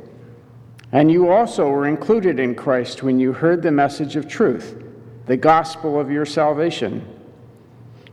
And 0.91 1.11
you 1.11 1.29
also 1.29 1.69
were 1.69 1.87
included 1.87 2.39
in 2.39 2.55
Christ 2.55 3.01
when 3.01 3.19
you 3.19 3.31
heard 3.31 3.61
the 3.61 3.71
message 3.71 4.15
of 4.15 4.27
truth, 4.27 4.83
the 5.25 5.37
gospel 5.37 5.99
of 5.99 6.11
your 6.11 6.25
salvation. 6.25 7.05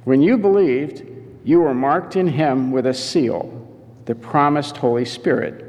When 0.04 0.22
you 0.22 0.38
believed, 0.38 1.04
you 1.44 1.60
were 1.60 1.74
marked 1.74 2.14
in 2.16 2.28
him 2.28 2.70
with 2.70 2.86
a 2.86 2.94
seal, 2.94 3.68
the 4.04 4.14
promised 4.14 4.76
Holy 4.76 5.04
Spirit, 5.04 5.64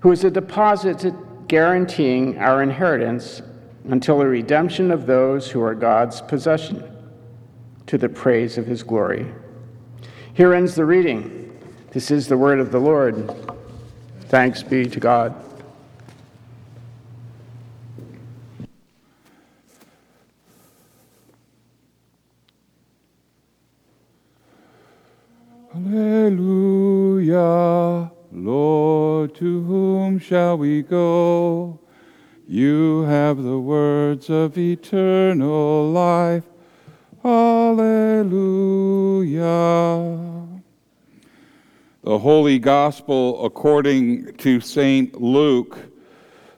who 0.00 0.12
is 0.12 0.22
a 0.22 0.30
deposit 0.30 1.12
guaranteeing 1.48 2.38
our 2.38 2.62
inheritance 2.62 3.42
until 3.88 4.18
the 4.18 4.26
redemption 4.26 4.90
of 4.90 5.06
those 5.06 5.50
who 5.50 5.62
are 5.62 5.74
God's 5.74 6.20
possession, 6.20 6.84
to 7.86 7.98
the 7.98 8.08
praise 8.08 8.58
of 8.58 8.66
his 8.66 8.82
glory. 8.82 9.26
Here 10.34 10.52
ends 10.54 10.74
the 10.74 10.84
reading. 10.84 11.58
This 11.90 12.10
is 12.10 12.28
the 12.28 12.36
word 12.36 12.60
of 12.60 12.70
the 12.70 12.78
Lord. 12.78 13.34
Thanks 14.26 14.62
be 14.62 14.84
to 14.84 15.00
God. 15.00 15.34
Alleluia. 25.74 27.38
Lord, 28.30 29.34
to 29.36 29.62
whom 29.62 30.17
shall 30.28 30.58
we 30.58 30.82
go? 30.82 31.80
You 32.46 33.04
have 33.04 33.42
the 33.42 33.58
words 33.58 34.28
of 34.28 34.58
eternal 34.58 35.90
life. 35.90 36.44
Alleluia. 37.24 37.86
The 42.02 42.18
Holy 42.18 42.58
Gospel 42.58 43.42
according 43.46 44.34
to 44.36 44.60
St. 44.60 45.18
Luke, 45.18 45.78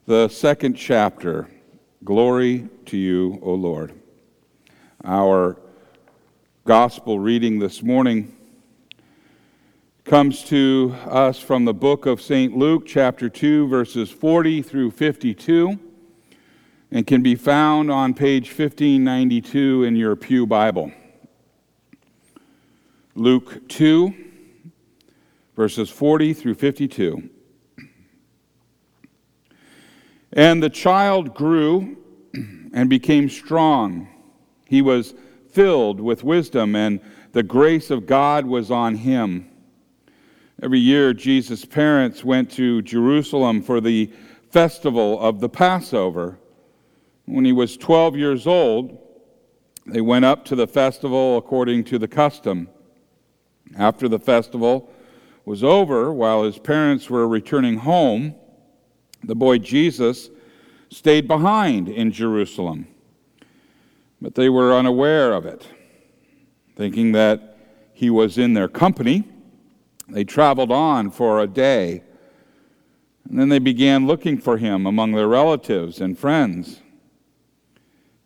the 0.05 0.27
second 0.27 0.75
chapter. 0.75 1.49
Glory 2.03 2.69
to 2.87 2.97
you, 2.97 3.39
O 3.41 3.55
Lord. 3.55 3.93
Our 5.05 5.61
Gospel 6.65 7.21
reading 7.21 7.61
this 7.61 7.85
morning 7.85 8.37
comes 10.11 10.43
to 10.43 10.93
us 11.07 11.39
from 11.39 11.65
the 11.65 11.73
book 11.73 12.05
of 12.05 12.21
St. 12.21 12.57
Luke, 12.57 12.83
chapter 12.85 13.29
2, 13.29 13.69
verses 13.69 14.11
40 14.11 14.61
through 14.61 14.91
52. 14.91 15.79
and 16.91 17.07
can 17.07 17.23
be 17.23 17.37
found 17.37 17.93
on 17.93 18.13
page 18.13 18.49
1592 18.49 19.85
in 19.85 19.95
your 19.95 20.17
Pew 20.17 20.49
Bible. 20.49 20.91
Luke 23.15 23.69
2, 23.69 24.13
verses 25.55 25.89
40 25.89 26.35
through 26.35 26.55
52. 26.55 27.31
And 30.33 30.61
the 30.61 30.71
child 30.71 31.37
grew 31.37 31.97
and 32.75 32.91
became 32.91 33.29
strong. 33.29 34.09
He 34.67 34.83
was 34.83 35.15
filled 35.53 36.01
with 36.01 36.25
wisdom, 36.25 36.75
and 36.75 36.99
the 37.31 37.45
grace 37.45 37.93
of 37.93 38.07
God 38.07 38.45
was 38.47 38.73
on 38.73 38.97
him. 38.97 39.50
Every 40.63 40.79
year, 40.79 41.15
Jesus' 41.15 41.65
parents 41.65 42.23
went 42.23 42.51
to 42.53 42.83
Jerusalem 42.83 43.63
for 43.63 43.81
the 43.81 44.13
festival 44.51 45.19
of 45.19 45.41
the 45.41 45.49
Passover. 45.49 46.39
When 47.25 47.47
he 47.47 47.53
was 47.53 47.79
12 47.79 48.15
years 48.19 48.47
old, 48.47 48.99
they 49.87 50.03
went 50.03 50.27
up 50.27 50.45
to 50.47 50.57
the 50.57 50.67
festival 50.67 51.39
according 51.39 51.85
to 51.85 51.99
the 51.99 52.09
custom. 52.09 52.69
After 53.79 54.07
the 54.07 54.19
festival 54.19 54.93
was 55.47 55.65
over, 55.65 56.13
while 56.13 56.43
his 56.43 56.59
parents 56.59 57.09
were 57.09 57.27
returning 57.27 57.79
home, 57.79 58.35
the 59.25 59.35
boy 59.35 59.57
Jesus 59.57 60.29
stayed 60.91 61.27
behind 61.27 61.89
in 61.89 62.13
Jerusalem. 62.13 62.87
But 64.21 64.35
they 64.35 64.51
were 64.51 64.75
unaware 64.77 65.33
of 65.33 65.47
it. 65.47 65.67
Thinking 66.77 67.13
that 67.13 67.57
he 67.95 68.11
was 68.11 68.37
in 68.37 68.53
their 68.53 68.69
company, 68.69 69.25
they 70.13 70.25
traveled 70.25 70.73
on 70.73 71.11
for 71.11 71.41
a 71.41 71.47
day. 71.47 72.03
And 73.29 73.39
then 73.39 73.49
they 73.49 73.59
began 73.59 74.07
looking 74.07 74.39
for 74.39 74.59
him 74.59 74.87
among 74.87 75.13
their 75.13 75.29
relatives 75.29 76.01
and 76.01 76.19
friends. 76.19 76.81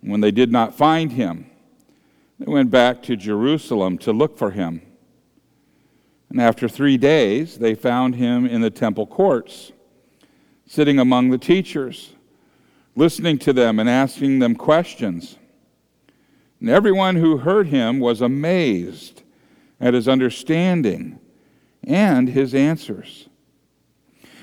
When 0.00 0.20
they 0.20 0.30
did 0.30 0.50
not 0.50 0.74
find 0.74 1.12
him, 1.12 1.50
they 2.38 2.50
went 2.50 2.70
back 2.70 3.02
to 3.04 3.16
Jerusalem 3.16 3.98
to 3.98 4.12
look 4.12 4.38
for 4.38 4.50
him. 4.50 4.82
And 6.30 6.40
after 6.40 6.68
three 6.68 6.96
days, 6.96 7.58
they 7.58 7.74
found 7.74 8.16
him 8.16 8.46
in 8.46 8.60
the 8.60 8.70
temple 8.70 9.06
courts, 9.06 9.72
sitting 10.66 10.98
among 10.98 11.30
the 11.30 11.38
teachers, 11.38 12.14
listening 12.96 13.38
to 13.38 13.52
them 13.52 13.78
and 13.78 13.88
asking 13.88 14.38
them 14.38 14.56
questions. 14.56 15.38
And 16.60 16.70
everyone 16.70 17.16
who 17.16 17.38
heard 17.38 17.68
him 17.68 18.00
was 18.00 18.20
amazed 18.20 19.22
at 19.80 19.94
his 19.94 20.08
understanding 20.08 21.18
and 21.86 22.28
his 22.28 22.54
answers. 22.54 23.28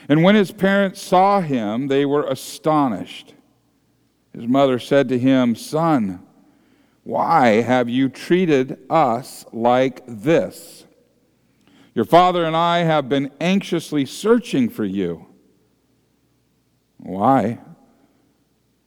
And 0.08 0.24
when 0.24 0.36
his 0.36 0.52
parents 0.52 1.02
saw 1.02 1.42
him, 1.42 1.88
they 1.88 2.06
were 2.06 2.26
astonished. 2.26 3.34
His 4.34 4.48
mother 4.48 4.80
said 4.80 5.10
to 5.10 5.20
him, 5.20 5.56
Son, 5.56 6.26
why 7.04 7.62
have 7.62 7.90
you 7.90 8.10
treated 8.10 8.78
us 8.90 9.46
like 9.52 10.02
this? 10.08 10.86
Your 11.94 12.06
father 12.06 12.46
and 12.46 12.56
I 12.56 12.80
have 12.80 13.10
been 13.10 13.32
anxiously 13.42 14.06
searching 14.06 14.70
for 14.70 14.86
you. 14.86 15.28
Why 16.98 17.60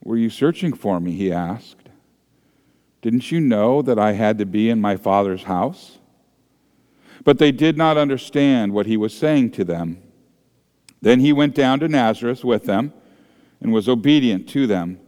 were 0.02 0.16
you 0.16 0.30
searching 0.30 0.72
for 0.72 1.00
me? 1.00 1.12
He 1.12 1.32
asked. 1.32 1.88
Didn't 3.02 3.30
you 3.30 3.40
know 3.40 3.82
that 3.82 3.98
I 3.98 4.12
had 4.12 4.38
to 4.38 4.46
be 4.46 4.70
in 4.70 4.80
my 4.80 4.96
father's 4.96 5.42
house? 5.42 5.98
But 7.24 7.38
they 7.38 7.52
did 7.52 7.76
not 7.76 7.96
understand 7.96 8.72
what 8.72 8.86
he 8.86 8.96
was 8.96 9.16
saying 9.16 9.52
to 9.52 9.64
them. 9.64 10.02
Then 11.00 11.20
he 11.20 11.32
went 11.32 11.54
down 11.54 11.80
to 11.80 11.88
Nazareth 11.88 12.44
with 12.44 12.64
them 12.64 12.92
and 13.60 13.72
was 13.72 13.88
obedient 13.88 14.48
to 14.50 14.66
them. 14.66 15.00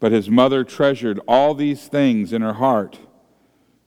But 0.00 0.12
his 0.12 0.28
mother 0.28 0.64
treasured 0.64 1.20
all 1.28 1.54
these 1.54 1.88
things 1.88 2.32
in 2.32 2.42
her 2.42 2.54
heart. 2.54 2.98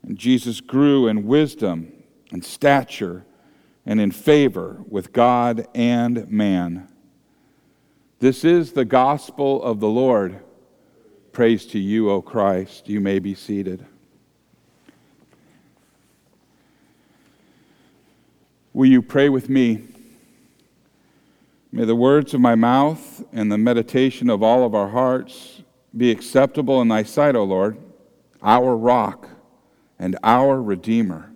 And 0.03 0.17
Jesus 0.17 0.61
grew 0.61 1.07
in 1.07 1.27
wisdom 1.27 1.91
and 2.31 2.43
stature 2.43 3.25
and 3.85 3.99
in 3.99 4.11
favor 4.11 4.77
with 4.87 5.11
God 5.11 5.67
and 5.73 6.29
man. 6.29 6.87
This 8.19 8.43
is 8.43 8.73
the 8.73 8.85
gospel 8.85 9.61
of 9.63 9.79
the 9.79 9.87
Lord. 9.87 10.39
Praise 11.31 11.65
to 11.67 11.79
you, 11.79 12.09
O 12.09 12.21
Christ. 12.21 12.89
You 12.89 12.99
may 12.99 13.19
be 13.19 13.33
seated. 13.33 13.85
Will 18.73 18.87
you 18.87 19.01
pray 19.01 19.29
with 19.29 19.49
me? 19.49 19.87
May 21.71 21.85
the 21.85 21.95
words 21.95 22.33
of 22.33 22.41
my 22.41 22.55
mouth 22.55 23.23
and 23.31 23.51
the 23.51 23.57
meditation 23.57 24.29
of 24.29 24.41
all 24.41 24.65
of 24.65 24.73
our 24.73 24.89
hearts 24.89 25.61
be 25.95 26.11
acceptable 26.11 26.81
in 26.81 26.87
thy 26.87 27.03
sight, 27.03 27.35
O 27.35 27.43
Lord, 27.43 27.77
our 28.41 28.75
rock 28.75 29.29
and 29.97 30.17
our 30.23 30.61
Redeemer. 30.61 31.31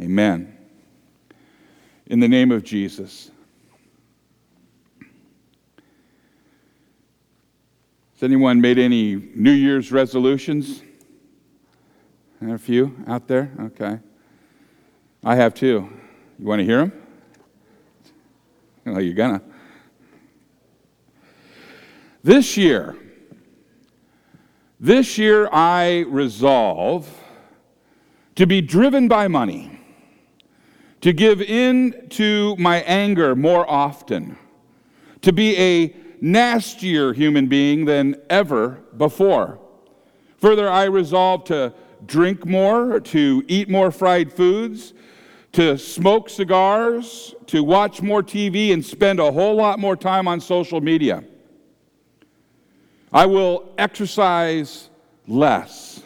Amen. 0.00 0.56
In 2.06 2.20
the 2.20 2.28
name 2.28 2.52
of 2.52 2.64
Jesus. 2.64 3.30
Has 8.14 8.22
anyone 8.22 8.60
made 8.60 8.78
any 8.78 9.16
New 9.16 9.52
Year's 9.52 9.92
resolutions? 9.92 10.82
There 12.40 12.50
are 12.50 12.54
a 12.54 12.58
few 12.58 12.96
out 13.06 13.26
there? 13.26 13.50
Okay. 13.60 13.98
I 15.24 15.34
have 15.36 15.52
two. 15.54 15.90
You 16.38 16.44
want 16.44 16.60
to 16.60 16.64
hear 16.64 16.78
them? 16.78 16.92
Well, 18.84 19.00
you're 19.00 19.14
gonna. 19.14 19.42
This 22.22 22.56
year, 22.56 22.96
this 24.78 25.16
year 25.16 25.48
I 25.50 26.00
resolve 26.08 27.08
to 28.34 28.46
be 28.46 28.60
driven 28.60 29.08
by 29.08 29.28
money, 29.28 29.80
to 31.00 31.12
give 31.12 31.40
in 31.40 32.08
to 32.10 32.54
my 32.56 32.78
anger 32.82 33.34
more 33.34 33.68
often, 33.68 34.36
to 35.22 35.32
be 35.32 35.56
a 35.56 35.96
nastier 36.20 37.14
human 37.14 37.46
being 37.46 37.86
than 37.86 38.16
ever 38.28 38.82
before. 38.96 39.58
Further, 40.38 40.68
I 40.68 40.84
resolve 40.84 41.44
to 41.44 41.72
drink 42.04 42.44
more, 42.44 43.00
to 43.00 43.42
eat 43.48 43.70
more 43.70 43.90
fried 43.90 44.32
foods, 44.32 44.92
to 45.56 45.78
smoke 45.78 46.28
cigars, 46.28 47.34
to 47.46 47.64
watch 47.64 48.02
more 48.02 48.22
TV, 48.22 48.74
and 48.74 48.84
spend 48.84 49.18
a 49.18 49.32
whole 49.32 49.54
lot 49.54 49.78
more 49.78 49.96
time 49.96 50.28
on 50.28 50.38
social 50.38 50.82
media. 50.82 51.24
I 53.10 53.24
will 53.24 53.72
exercise 53.78 54.90
less. 55.26 56.02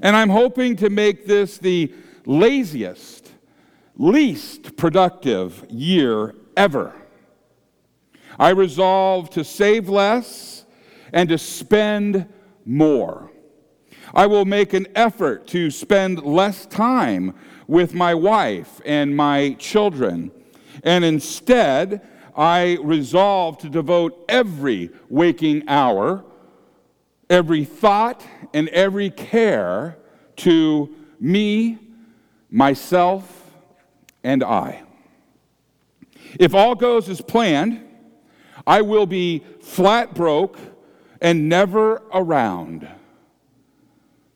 And 0.00 0.16
I'm 0.16 0.30
hoping 0.30 0.74
to 0.76 0.88
make 0.88 1.26
this 1.26 1.58
the 1.58 1.92
laziest, 2.24 3.30
least 3.98 4.74
productive 4.74 5.66
year 5.68 6.34
ever. 6.56 6.94
I 8.38 8.50
resolve 8.52 9.28
to 9.30 9.44
save 9.44 9.90
less 9.90 10.64
and 11.12 11.28
to 11.28 11.36
spend 11.36 12.26
more. 12.64 13.30
I 14.14 14.24
will 14.24 14.46
make 14.46 14.72
an 14.72 14.86
effort 14.94 15.46
to 15.48 15.70
spend 15.70 16.22
less 16.24 16.64
time 16.64 17.34
with 17.70 17.94
my 17.94 18.12
wife 18.12 18.80
and 18.84 19.16
my 19.16 19.52
children. 19.52 20.32
And 20.82 21.04
instead, 21.04 22.04
I 22.36 22.78
resolve 22.82 23.58
to 23.58 23.68
devote 23.68 24.24
every 24.28 24.90
waking 25.08 25.68
hour, 25.68 26.24
every 27.30 27.64
thought, 27.64 28.26
and 28.52 28.68
every 28.70 29.08
care 29.08 29.96
to 30.38 30.92
me, 31.20 31.78
myself, 32.50 33.52
and 34.24 34.42
I. 34.42 34.82
If 36.40 36.56
all 36.56 36.74
goes 36.74 37.08
as 37.08 37.20
planned, 37.20 37.86
I 38.66 38.82
will 38.82 39.06
be 39.06 39.44
flat 39.62 40.12
broke 40.12 40.58
and 41.20 41.48
never 41.48 42.02
around. 42.12 42.88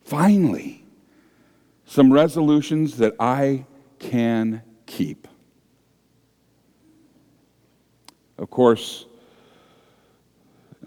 Finally, 0.04 0.83
some 1.94 2.12
resolutions 2.12 2.96
that 2.96 3.14
I 3.20 3.66
can 4.00 4.62
keep. 4.84 5.28
Of 8.36 8.50
course, 8.50 9.06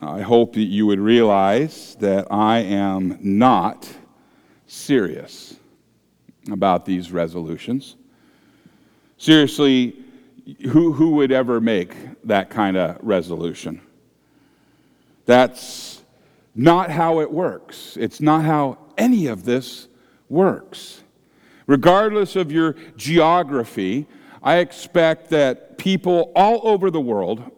I 0.02 0.20
hope 0.20 0.56
that 0.56 0.64
you 0.64 0.86
would 0.86 1.00
realize 1.00 1.96
that 2.02 2.28
I 2.30 2.58
am 2.58 3.20
not 3.22 3.90
serious 4.66 5.56
about 6.52 6.86
these 6.86 7.10
resolutions. 7.10 7.96
Seriously, 9.18 10.04
who, 10.64 10.92
who 10.92 11.12
would 11.12 11.32
ever 11.32 11.62
make 11.62 11.96
that 12.26 12.50
kind 12.50 12.76
of 12.76 12.98
resolution? 13.02 13.80
That's 15.26 16.04
not 16.54 16.92
how 16.92 17.22
it 17.22 17.32
works. 17.32 17.96
It's 17.98 18.20
not 18.20 18.44
how 18.44 18.80
any 18.98 19.28
of 19.28 19.46
this 19.46 19.88
works. 20.30 21.04
Regardless 21.66 22.36
of 22.36 22.52
your 22.52 22.76
geography, 22.96 24.08
I 24.42 24.58
expect 24.58 25.30
that 25.32 25.78
people 25.78 26.32
all 26.36 26.62
over 26.64 26.90
the 26.90 27.02
world 27.02 27.52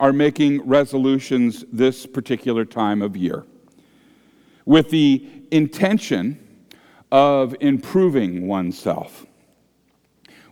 are 0.00 0.12
making 0.12 0.66
resolutions 0.66 1.64
this 1.72 2.06
particular 2.06 2.64
time 2.64 3.02
of 3.02 3.16
year 3.16 3.44
with 4.64 4.90
the 4.90 5.26
intention 5.50 6.38
of 7.10 7.56
improving 7.60 8.46
oneself. 8.46 9.26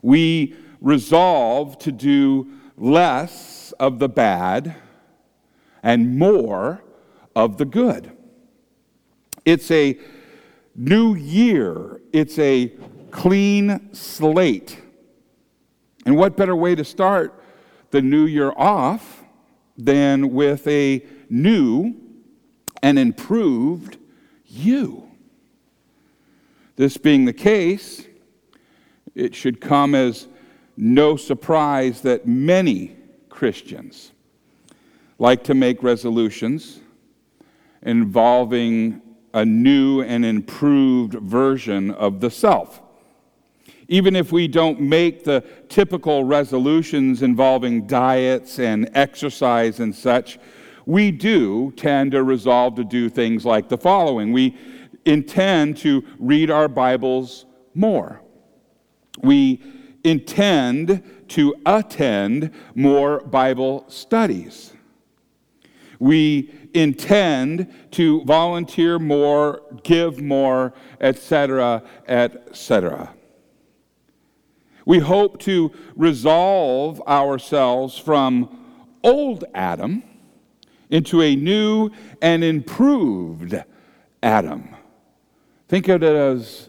We 0.02 0.56
resolve 0.80 1.78
to 1.80 1.92
do 1.92 2.50
less 2.76 3.72
of 3.78 3.98
the 3.98 4.08
bad 4.08 4.76
and 5.82 6.18
more 6.18 6.82
of 7.34 7.58
the 7.58 7.64
good. 7.64 8.10
It's 9.44 9.70
a 9.70 9.98
new 10.76 11.14
year, 11.14 12.00
it's 12.12 12.38
a 12.38 12.72
clean 13.10 13.92
slate. 13.94 14.80
And 16.04 16.16
what 16.16 16.36
better 16.36 16.54
way 16.54 16.74
to 16.74 16.84
start 16.84 17.42
the 17.90 18.02
new 18.02 18.26
year 18.26 18.52
off 18.56 19.24
than 19.76 20.32
with 20.32 20.66
a 20.66 21.04
new 21.28 21.94
and 22.82 22.98
improved 22.98 23.96
you? 24.44 25.10
This 26.76 26.96
being 26.96 27.24
the 27.24 27.32
case, 27.32 28.06
it 29.14 29.34
should 29.34 29.60
come 29.60 29.94
as 29.94 30.28
no 30.76 31.16
surprise 31.16 32.02
that 32.02 32.26
many 32.26 32.96
Christians 33.30 34.12
like 35.18 35.44
to 35.44 35.54
make 35.54 35.82
resolutions 35.82 36.80
involving 37.82 39.00
a 39.36 39.44
new 39.44 40.00
and 40.00 40.24
improved 40.24 41.12
version 41.12 41.90
of 41.90 42.20
the 42.20 42.30
self. 42.30 42.80
Even 43.86 44.16
if 44.16 44.32
we 44.32 44.48
don't 44.48 44.80
make 44.80 45.24
the 45.24 45.44
typical 45.68 46.24
resolutions 46.24 47.22
involving 47.22 47.86
diets 47.86 48.58
and 48.58 48.88
exercise 48.94 49.78
and 49.78 49.94
such, 49.94 50.38
we 50.86 51.10
do 51.10 51.70
tend 51.76 52.12
to 52.12 52.22
resolve 52.22 52.76
to 52.76 52.84
do 52.84 53.10
things 53.10 53.44
like 53.44 53.68
the 53.68 53.76
following. 53.76 54.32
We 54.32 54.56
intend 55.04 55.76
to 55.78 56.02
read 56.18 56.50
our 56.50 56.66
Bibles 56.66 57.44
more. 57.74 58.22
We 59.22 59.62
intend 60.02 61.02
to 61.28 61.54
attend 61.66 62.52
more 62.74 63.20
Bible 63.20 63.84
studies. 63.88 64.72
We 65.98 66.50
intend 66.76 67.72
to 67.92 68.22
volunteer 68.24 68.98
more, 68.98 69.62
give 69.82 70.20
more, 70.20 70.74
etc., 71.00 71.82
etc. 72.06 73.14
We 74.84 74.98
hope 75.00 75.38
to 75.40 75.72
resolve 75.96 77.00
ourselves 77.02 77.98
from 77.98 78.64
old 79.02 79.44
Adam 79.54 80.04
into 80.90 81.22
a 81.22 81.34
new 81.34 81.90
and 82.22 82.44
improved 82.44 83.60
Adam. 84.22 84.68
Think 85.68 85.88
of 85.88 86.04
it 86.04 86.14
as 86.14 86.68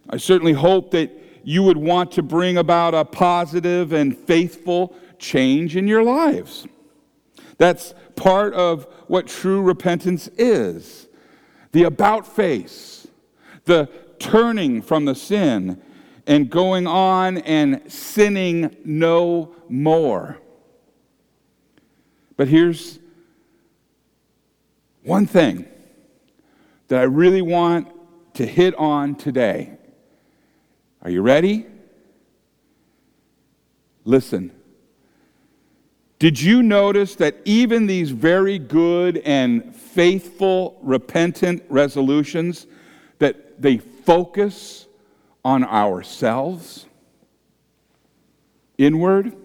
I 0.10 0.18
certainly 0.18 0.54
hope 0.54 0.92
that 0.92 1.12
you 1.44 1.64
would 1.64 1.78
want 1.78 2.12
to 2.14 2.24
bring 2.24 2.58
about 2.58 2.94
a 2.94 3.06
positive 3.06 3.94
and 3.94 4.18
faithful 4.18 4.96
change 5.18 5.76
in 5.76 5.88
your 5.88 6.04
lives. 6.04 6.68
That's 7.58 7.94
part 8.16 8.54
of 8.54 8.86
what 9.08 9.28
true 9.28 9.62
repentance 9.62 10.28
is 10.38 11.08
the 11.72 11.84
about 11.84 12.26
face, 12.26 13.08
the 13.66 13.90
turning 14.18 14.82
from 14.82 15.06
the 15.06 15.14
sin 15.14 15.80
and 16.26 16.50
going 16.50 16.88
on 16.88 17.38
and 17.40 17.92
sinning 17.92 18.76
no 18.86 19.56
more. 19.68 20.38
But 22.38 22.48
here's 22.48 22.99
one 25.10 25.26
thing 25.26 25.66
that 26.88 27.00
I 27.00 27.04
really 27.04 27.42
want 27.42 27.88
to 28.36 28.46
hit 28.46 28.76
on 28.76 29.16
today. 29.16 29.76
Are 31.02 31.10
you 31.10 31.24
ready? 31.24 31.66
Listen. 34.06 34.52
Did 36.20 36.40
you 36.40 36.62
notice 36.62 37.16
that 37.16 37.38
even 37.44 37.88
these 37.88 38.12
very 38.12 38.60
good 38.60 39.18
and 39.26 39.76
faithful 39.76 40.78
repentant 40.84 41.64
resolutions 41.70 42.68
that 43.18 43.60
they 43.60 43.80
focus 43.80 44.86
on 45.44 45.64
ourselves 45.64 46.86
inward? 48.78 49.36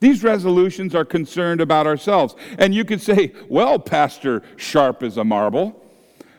These 0.00 0.22
resolutions 0.22 0.94
are 0.94 1.04
concerned 1.04 1.60
about 1.60 1.86
ourselves. 1.86 2.34
And 2.58 2.74
you 2.74 2.84
could 2.84 3.00
say, 3.00 3.32
well, 3.48 3.78
Pastor, 3.78 4.42
sharp 4.56 5.02
as 5.02 5.16
a 5.16 5.24
marble. 5.24 5.84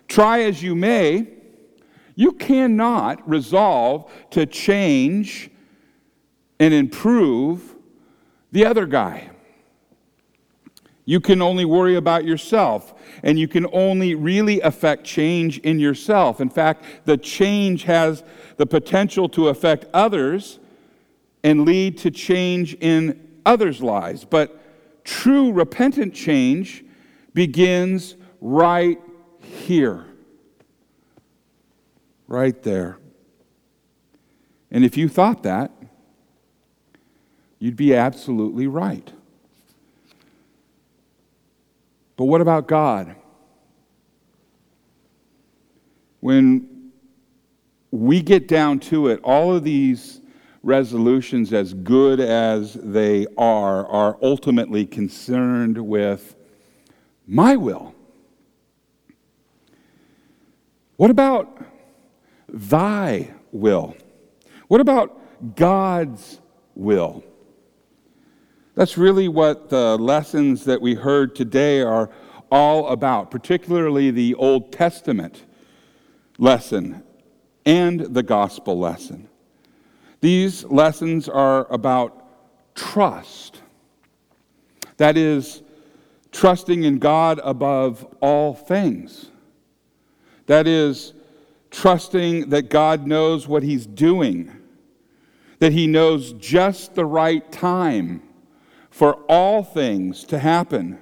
Try 0.07 0.41
as 0.41 0.63
you 0.63 0.75
may, 0.75 1.27
you 2.15 2.33
cannot 2.33 3.27
resolve 3.29 4.11
to 4.31 4.45
change 4.45 5.49
and 6.59 6.73
improve 6.73 7.75
the 8.51 8.65
other 8.65 8.85
guy. 8.85 9.29
You 11.05 11.19
can 11.19 11.41
only 11.41 11.65
worry 11.65 11.95
about 11.95 12.25
yourself, 12.25 12.93
and 13.23 13.39
you 13.39 13.47
can 13.47 13.65
only 13.71 14.13
really 14.13 14.61
affect 14.61 15.05
change 15.05 15.57
in 15.59 15.79
yourself. 15.79 16.39
In 16.39 16.49
fact, 16.49 16.83
the 17.05 17.17
change 17.17 17.83
has 17.83 18.23
the 18.57 18.67
potential 18.67 19.27
to 19.29 19.47
affect 19.47 19.85
others 19.93 20.59
and 21.43 21.65
lead 21.65 21.97
to 21.99 22.11
change 22.11 22.75
in 22.75 23.28
others' 23.45 23.81
lives. 23.81 24.25
But 24.25 24.59
true 25.03 25.51
repentant 25.51 26.13
change 26.13 26.83
begins 27.33 28.15
right 28.41 28.99
here, 29.39 30.05
right 32.27 32.61
there. 32.63 32.97
And 34.71 34.85
if 34.85 34.97
you 34.97 35.09
thought 35.09 35.43
that, 35.43 35.71
you'd 37.57 37.75
be 37.75 37.95
absolutely 37.95 38.67
right. 38.67 39.11
But 42.15 42.25
what 42.25 42.41
about 42.41 42.67
God? 42.67 43.15
When 46.19 46.91
we 47.91 48.21
get 48.21 48.47
down 48.47 48.79
to 48.79 49.07
it, 49.07 49.19
all 49.23 49.55
of 49.55 49.63
these 49.63 50.21
resolutions, 50.61 51.53
as 51.53 51.73
good 51.73 52.19
as 52.19 52.73
they 52.73 53.25
are, 53.37 53.87
are 53.87 54.17
ultimately 54.21 54.85
concerned 54.85 55.77
with 55.77 56.35
my 57.25 57.55
will. 57.55 57.95
What 60.97 61.11
about 61.11 61.65
thy 62.49 63.33
will? 63.51 63.95
What 64.67 64.81
about 64.81 65.55
God's 65.55 66.39
will? 66.75 67.23
That's 68.75 68.97
really 68.97 69.27
what 69.27 69.69
the 69.69 69.97
lessons 69.97 70.65
that 70.65 70.81
we 70.81 70.95
heard 70.95 71.35
today 71.35 71.81
are 71.81 72.09
all 72.51 72.89
about, 72.89 73.31
particularly 73.31 74.11
the 74.11 74.35
Old 74.35 74.73
Testament 74.73 75.45
lesson 76.37 77.03
and 77.65 78.01
the 78.01 78.23
gospel 78.23 78.77
lesson. 78.77 79.28
These 80.21 80.65
lessons 80.65 81.29
are 81.29 81.71
about 81.71 82.25
trust. 82.75 83.61
That 84.97 85.17
is, 85.17 85.61
trusting 86.31 86.83
in 86.83 86.99
God 86.99 87.39
above 87.43 88.05
all 88.19 88.53
things. 88.53 89.29
That 90.45 90.67
is, 90.67 91.13
trusting 91.71 92.49
that 92.49 92.69
God 92.69 93.07
knows 93.07 93.47
what 93.47 93.63
He's 93.63 93.85
doing, 93.85 94.51
that 95.59 95.71
He 95.71 95.87
knows 95.87 96.33
just 96.33 96.95
the 96.95 97.05
right 97.05 97.49
time 97.51 98.21
for 98.89 99.13
all 99.29 99.63
things 99.63 100.23
to 100.25 100.39
happen. 100.39 100.99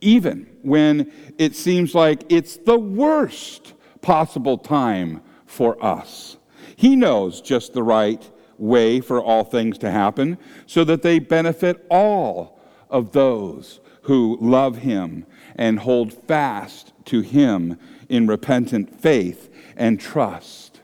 even 0.00 0.46
when 0.62 1.12
it 1.38 1.54
seems 1.54 1.94
like 1.94 2.24
it's 2.28 2.56
the 2.56 2.78
worst 2.78 3.74
possible 4.00 4.58
time 4.58 5.22
for 5.46 5.82
us. 5.84 6.36
He 6.80 6.96
knows 6.96 7.42
just 7.42 7.74
the 7.74 7.82
right 7.82 8.26
way 8.56 9.02
for 9.02 9.22
all 9.22 9.44
things 9.44 9.76
to 9.76 9.90
happen 9.90 10.38
so 10.64 10.82
that 10.84 11.02
they 11.02 11.18
benefit 11.18 11.84
all 11.90 12.58
of 12.88 13.12
those 13.12 13.80
who 14.04 14.38
love 14.40 14.78
Him 14.78 15.26
and 15.56 15.80
hold 15.80 16.10
fast 16.10 16.94
to 17.04 17.20
Him 17.20 17.78
in 18.08 18.26
repentant 18.26 18.98
faith 18.98 19.50
and 19.76 20.00
trust. 20.00 20.80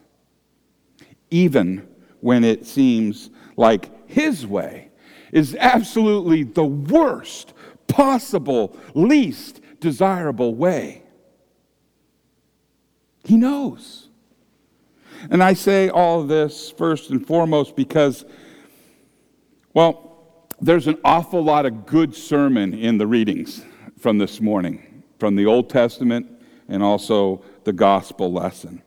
Even 1.30 1.88
when 2.20 2.44
it 2.44 2.66
seems 2.66 3.30
like 3.56 3.88
His 4.06 4.46
way 4.46 4.90
is 5.32 5.56
absolutely 5.58 6.42
the 6.42 6.66
worst 6.66 7.54
possible, 7.88 8.76
least 8.92 9.62
desirable 9.80 10.54
way. 10.54 11.04
He 13.24 13.38
knows. 13.38 14.05
And 15.30 15.42
I 15.42 15.54
say 15.54 15.88
all 15.88 16.22
this 16.22 16.70
first 16.70 17.10
and 17.10 17.26
foremost 17.26 17.76
because, 17.76 18.24
well, 19.74 20.48
there's 20.60 20.86
an 20.86 20.98
awful 21.04 21.42
lot 21.42 21.66
of 21.66 21.86
good 21.86 22.14
sermon 22.14 22.74
in 22.74 22.98
the 22.98 23.06
readings 23.06 23.64
from 23.98 24.18
this 24.18 24.40
morning, 24.40 25.02
from 25.18 25.36
the 25.36 25.46
Old 25.46 25.68
Testament 25.68 26.30
and 26.68 26.82
also 26.82 27.42
the 27.64 27.72
gospel 27.72 28.32
lesson. 28.32 28.82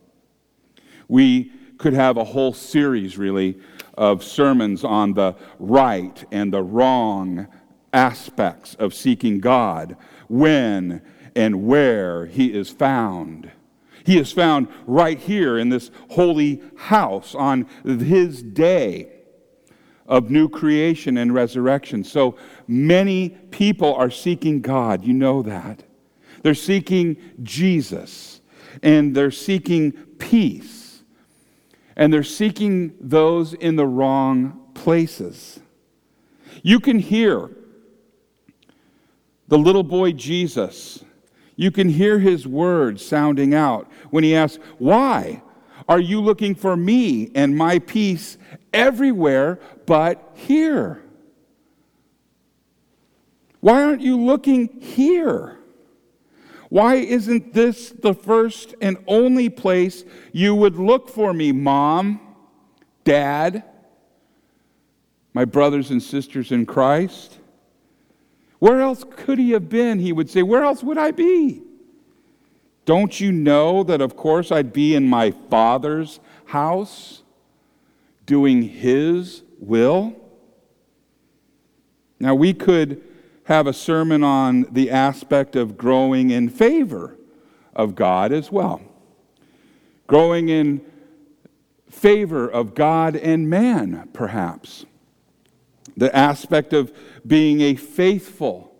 We 1.08 1.52
could 1.78 1.94
have 1.94 2.18
a 2.18 2.24
whole 2.24 2.54
series, 2.54 3.18
really, 3.18 3.60
of 3.98 4.24
sermons 4.24 4.84
on 4.84 5.14
the 5.14 5.36
right 5.60 6.24
and 6.32 6.54
the 6.54 6.64
wrong 6.64 7.48
aspects 7.94 8.76
of 8.76 8.94
seeking 8.94 9.40
God, 9.40 9.98
when 10.28 11.02
and 11.36 11.66
where 11.66 12.26
He 12.26 12.54
is 12.54 12.70
found. 12.70 13.52
He 14.10 14.18
is 14.18 14.32
found 14.32 14.70
right 14.88 15.20
here 15.20 15.60
in 15.60 15.70
this 15.70 15.92
holy 16.10 16.64
house 16.76 17.36
on 17.36 17.68
His 17.86 18.42
day 18.42 19.08
of 20.08 20.32
new 20.32 20.50
creation 20.50 21.16
and 21.16 21.32
resurrection. 21.32 22.04
So 22.04 22.36
many 22.68 23.30
people 23.30 23.94
are 23.94 24.10
seeking 24.10 24.62
God. 24.62 25.06
You 25.06 25.14
know 25.14 25.44
that. 25.44 25.84
They're 26.42 26.56
seeking 26.56 27.18
Jesus 27.44 28.42
and 28.82 29.16
they're 29.16 29.30
seeking 29.30 29.92
peace. 30.18 31.04
And 31.96 32.12
they're 32.12 32.24
seeking 32.24 32.96
those 33.00 33.54
in 33.54 33.76
the 33.76 33.86
wrong 33.86 34.72
places. 34.74 35.60
You 36.64 36.80
can 36.80 36.98
hear 36.98 37.52
the 39.48 39.60
little 39.60 39.84
boy 39.84 40.14
Jesus. 40.14 41.04
You 41.60 41.72
can 41.72 41.90
hear 41.90 42.20
his 42.20 42.48
words 42.48 43.06
sounding 43.06 43.54
out 43.54 43.92
when 44.12 44.24
he 44.24 44.34
asks, 44.34 44.64
Why 44.78 45.44
are 45.90 46.00
you 46.00 46.22
looking 46.22 46.56
for 46.56 46.78
me 46.78 47.32
and 47.36 47.58
my 47.58 47.80
peace 47.80 48.38
everywhere 48.72 49.60
but 49.86 50.32
here? 50.36 51.04
Why 53.60 53.84
aren't 53.84 54.00
you 54.00 54.16
looking 54.16 54.80
here? 54.80 55.60
Why 56.70 56.96
isn't 56.96 57.54
this 57.54 57.90
the 57.90 58.14
first 58.14 58.74
and 58.80 58.98
only 59.06 59.50
place 59.50 60.06
you 60.32 60.56
would 60.56 60.78
look 60.78 61.10
for 61.10 61.34
me, 61.34 61.52
mom, 61.52 62.22
dad, 63.04 63.66
my 65.34 65.44
brothers 65.44 65.92
and 65.92 66.02
sisters 66.02 66.54
in 66.54 66.66
Christ? 66.66 67.39
Where 68.60 68.82
else 68.82 69.06
could 69.10 69.40
he 69.40 69.52
have 69.52 69.70
been? 69.70 70.00
He 70.00 70.12
would 70.12 70.30
say, 70.30 70.44
Where 70.44 70.64
else 70.64 70.84
would 70.84 70.98
I 70.98 71.12
be? 71.12 71.64
Don't 72.86 73.20
you 73.20 73.32
know 73.32 73.84
that, 73.84 74.02
of 74.02 74.16
course, 74.16 74.52
I'd 74.52 74.74
be 74.74 74.96
in 74.96 75.08
my 75.08 75.32
Father's 75.32 76.20
house 76.46 77.24
doing 78.26 78.64
his 78.64 79.44
will? 79.60 80.16
Now, 82.20 82.36
we 82.36 82.54
could 82.54 83.02
have 83.46 83.66
a 83.68 83.74
sermon 83.74 84.24
on 84.24 84.66
the 84.72 84.92
aspect 84.92 85.56
of 85.56 85.78
growing 85.78 86.30
in 86.30 86.50
favor 86.50 87.16
of 87.76 87.96
God 87.96 88.32
as 88.32 88.52
well. 88.52 88.82
Growing 90.08 90.50
in 90.50 90.82
favor 91.90 92.48
of 92.48 92.76
God 92.76 93.16
and 93.16 93.50
man, 93.50 94.10
perhaps 94.14 94.86
the 95.98 96.16
aspect 96.16 96.74
of 96.74 96.92
being 97.26 97.62
a 97.62 97.76
faithful, 97.76 98.74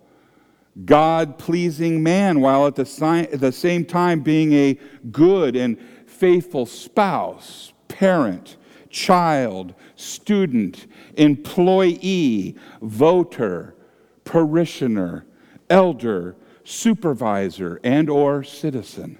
God 0.86 1.38
pleasing 1.38 2.02
man, 2.04 2.42
while 2.42 2.68
at 2.68 2.76
the, 2.76 2.86
si- 2.86 3.36
the 3.36 3.52
same 3.52 3.86
time 3.86 4.22
being 4.22 4.54
a 4.54 4.78
good 5.12 5.56
and 5.56 5.78
faithful 6.06 6.66
spouse, 6.66 7.74
parent, 7.88 8.58
child, 8.90 9.74
student, 9.96 10.88
employee, 11.16 12.56
voter, 12.82 13.76
parishioner, 14.24 15.26
elder, 15.70 16.36
supervisor, 16.64 17.80
and 17.84 18.10
or 18.10 18.44
citizen. 18.44 19.18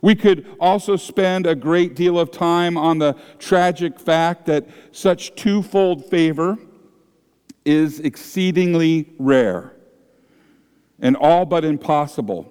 We 0.00 0.14
could 0.14 0.46
also 0.60 0.96
spend 0.96 1.46
a 1.46 1.54
great 1.54 1.96
deal 1.96 2.18
of 2.18 2.30
time 2.30 2.76
on 2.76 2.98
the 2.98 3.16
tragic 3.38 3.98
fact 3.98 4.46
that 4.46 4.66
such 4.92 5.34
twofold 5.34 6.04
favor 6.06 6.56
is 7.68 8.00
exceedingly 8.00 9.12
rare 9.18 9.74
and 11.00 11.14
all 11.16 11.44
but 11.44 11.66
impossible 11.66 12.50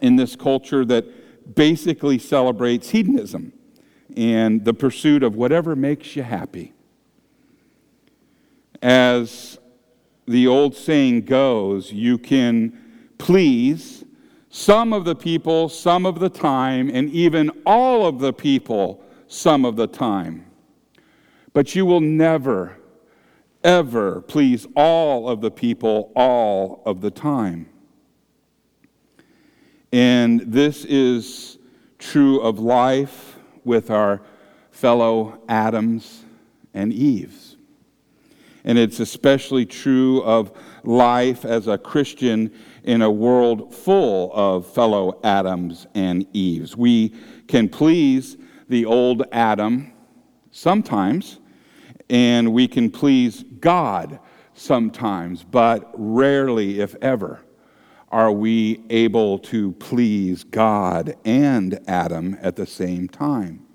in 0.00 0.16
this 0.16 0.34
culture 0.34 0.84
that 0.84 1.54
basically 1.54 2.18
celebrates 2.18 2.90
hedonism 2.90 3.52
and 4.16 4.64
the 4.64 4.74
pursuit 4.74 5.22
of 5.22 5.36
whatever 5.36 5.76
makes 5.76 6.16
you 6.16 6.24
happy. 6.24 6.72
As 8.82 9.58
the 10.26 10.48
old 10.48 10.74
saying 10.74 11.22
goes, 11.26 11.92
you 11.92 12.18
can 12.18 13.12
please 13.18 14.04
some 14.50 14.92
of 14.92 15.04
the 15.04 15.14
people 15.14 15.68
some 15.68 16.06
of 16.06 16.18
the 16.18 16.28
time, 16.28 16.90
and 16.92 17.08
even 17.10 17.50
all 17.64 18.06
of 18.06 18.18
the 18.18 18.32
people 18.32 19.02
some 19.28 19.64
of 19.64 19.76
the 19.76 19.86
time. 19.86 20.44
But 21.52 21.74
you 21.74 21.86
will 21.86 22.00
never 22.00 22.76
ever 23.64 24.20
please 24.20 24.66
all 24.76 25.28
of 25.28 25.40
the 25.40 25.50
people 25.50 26.12
all 26.14 26.82
of 26.86 27.00
the 27.00 27.10
time. 27.10 27.68
And 29.92 30.40
this 30.40 30.84
is 30.84 31.58
true 31.98 32.40
of 32.40 32.58
life 32.58 33.38
with 33.64 33.90
our 33.90 34.20
fellow 34.70 35.40
Adams 35.48 36.24
and 36.74 36.92
Eves. 36.92 37.56
And 38.64 38.78
it's 38.78 39.00
especially 39.00 39.66
true 39.66 40.22
of 40.22 40.52
life 40.84 41.44
as 41.44 41.66
a 41.68 41.78
Christian 41.78 42.52
in 42.82 43.02
a 43.02 43.10
world 43.10 43.74
full 43.74 44.30
of 44.34 44.66
fellow 44.66 45.20
Adams 45.22 45.86
and 45.94 46.26
Eves. 46.32 46.76
We 46.76 47.14
can 47.46 47.68
please 47.68 48.36
the 48.68 48.84
old 48.84 49.24
Adam 49.32 49.92
sometimes 50.50 51.38
and 52.10 52.52
we 52.52 52.68
can 52.68 52.90
please 52.90 53.42
God 53.64 54.20
sometimes, 54.52 55.42
but 55.42 55.90
rarely, 55.94 56.80
if 56.80 56.94
ever, 57.00 57.40
are 58.12 58.30
we 58.30 58.84
able 58.90 59.38
to 59.38 59.72
please 59.72 60.44
God 60.44 61.16
and 61.24 61.80
Adam 61.88 62.36
at 62.42 62.56
the 62.56 62.66
same 62.66 63.08
time. 63.08 63.66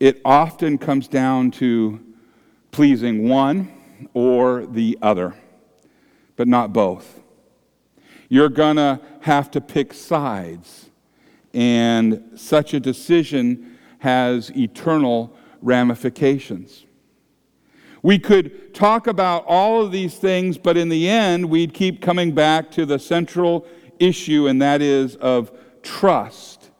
It 0.00 0.22
often 0.24 0.78
comes 0.78 1.06
down 1.06 1.50
to 1.52 2.00
pleasing 2.72 3.28
one 3.28 3.70
or 4.14 4.64
the 4.64 4.96
other, 5.02 5.34
but 6.36 6.48
not 6.48 6.72
both. 6.72 7.20
You're 8.30 8.48
going 8.48 8.76
to 8.76 9.00
have 9.20 9.50
to 9.50 9.60
pick 9.60 9.92
sides, 9.92 10.88
and 11.52 12.30
such 12.36 12.72
a 12.72 12.80
decision 12.80 13.78
has 13.98 14.50
eternal 14.56 15.36
ramifications. 15.60 16.86
We 18.08 18.18
could 18.18 18.72
talk 18.72 19.06
about 19.06 19.44
all 19.46 19.84
of 19.84 19.92
these 19.92 20.14
things, 20.14 20.56
but 20.56 20.78
in 20.78 20.88
the 20.88 21.06
end, 21.10 21.50
we'd 21.50 21.74
keep 21.74 22.00
coming 22.00 22.32
back 22.32 22.70
to 22.70 22.86
the 22.86 22.98
central 22.98 23.66
issue, 23.98 24.46
and 24.46 24.62
that 24.62 24.80
is 24.80 25.16
of 25.16 25.52
trust 25.82 26.70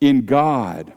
in 0.00 0.24
God 0.24 0.94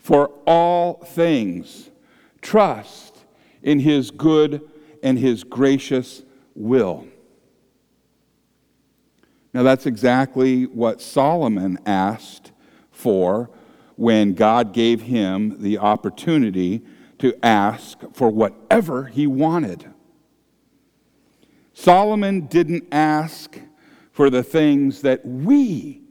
for 0.00 0.32
all 0.48 0.94
things. 0.94 1.92
Trust 2.40 3.18
in 3.62 3.78
His 3.78 4.10
good 4.10 4.68
and 5.00 5.16
His 5.16 5.44
gracious 5.44 6.22
will. 6.56 7.06
Now, 9.54 9.62
that's 9.62 9.86
exactly 9.86 10.66
what 10.66 11.00
Solomon 11.00 11.78
asked 11.86 12.50
for 12.90 13.48
when 13.94 14.34
God 14.34 14.72
gave 14.72 15.02
him 15.02 15.62
the 15.62 15.78
opportunity 15.78 16.82
to 17.22 17.32
ask 17.40 18.00
for 18.12 18.28
whatever 18.28 19.04
he 19.04 19.28
wanted. 19.28 19.94
Solomon 21.72 22.48
didn't 22.48 22.82
ask 22.90 23.60
for 24.10 24.28
the 24.28 24.42
things 24.42 25.02
that 25.02 25.24
we 25.24 26.02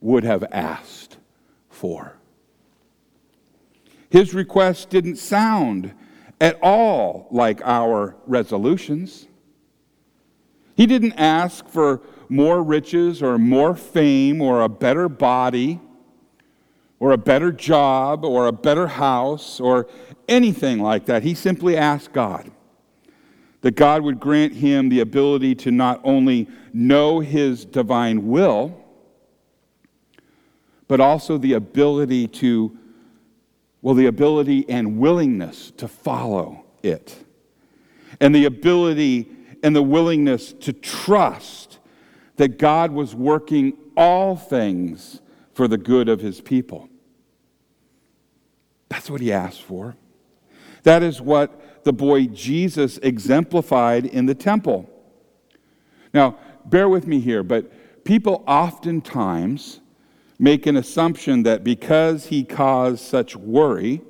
would 0.00 0.24
have 0.24 0.42
asked 0.50 1.18
for. 1.68 2.16
His 4.10 4.34
request 4.34 4.90
didn't 4.90 5.18
sound 5.18 5.92
at 6.40 6.58
all 6.60 7.28
like 7.30 7.60
our 7.62 8.16
resolutions. 8.26 9.28
He 10.74 10.84
didn't 10.84 11.12
ask 11.12 11.68
for 11.68 12.02
more 12.28 12.60
riches 12.60 13.22
or 13.22 13.38
more 13.38 13.76
fame 13.76 14.42
or 14.42 14.62
a 14.62 14.68
better 14.68 15.08
body 15.08 15.78
or 17.00 17.12
a 17.12 17.18
better 17.18 17.50
job 17.50 18.24
or 18.24 18.46
a 18.46 18.52
better 18.52 18.86
house 18.86 19.58
or 19.58 19.88
anything 20.28 20.80
like 20.80 21.06
that. 21.06 21.22
He 21.22 21.34
simply 21.34 21.76
asked 21.76 22.12
God 22.12 22.50
that 23.62 23.72
God 23.72 24.02
would 24.02 24.20
grant 24.20 24.52
him 24.52 24.88
the 24.88 25.00
ability 25.00 25.54
to 25.56 25.70
not 25.70 26.00
only 26.04 26.46
know 26.72 27.20
his 27.20 27.64
divine 27.64 28.28
will, 28.28 28.76
but 30.88 31.00
also 31.00 31.38
the 31.38 31.54
ability 31.54 32.26
to, 32.26 32.76
well, 33.80 33.94
the 33.94 34.06
ability 34.06 34.68
and 34.68 34.98
willingness 34.98 35.70
to 35.72 35.88
follow 35.88 36.64
it. 36.82 37.24
And 38.20 38.34
the 38.34 38.44
ability 38.44 39.30
and 39.62 39.74
the 39.74 39.82
willingness 39.82 40.52
to 40.52 40.72
trust 40.72 41.78
that 42.36 42.58
God 42.58 42.90
was 42.92 43.14
working 43.14 43.74
all 43.96 44.36
things 44.36 45.20
for 45.54 45.68
the 45.68 45.78
good 45.78 46.08
of 46.08 46.20
his 46.20 46.40
people. 46.40 46.89
That's 48.90 49.08
what 49.08 49.20
he 49.20 49.32
asked 49.32 49.62
for. 49.62 49.96
That 50.82 51.02
is 51.02 51.20
what 51.20 51.84
the 51.84 51.92
boy 51.92 52.26
Jesus 52.26 52.98
exemplified 52.98 54.04
in 54.04 54.26
the 54.26 54.34
temple. 54.34 54.90
Now, 56.12 56.36
bear 56.66 56.88
with 56.88 57.06
me 57.06 57.20
here, 57.20 57.42
but 57.42 58.04
people 58.04 58.44
oftentimes 58.46 59.80
make 60.38 60.66
an 60.66 60.76
assumption 60.76 61.44
that 61.44 61.64
because 61.64 62.26
he 62.26 62.44
caused 62.44 63.04
such 63.04 63.36
worry 63.36 64.02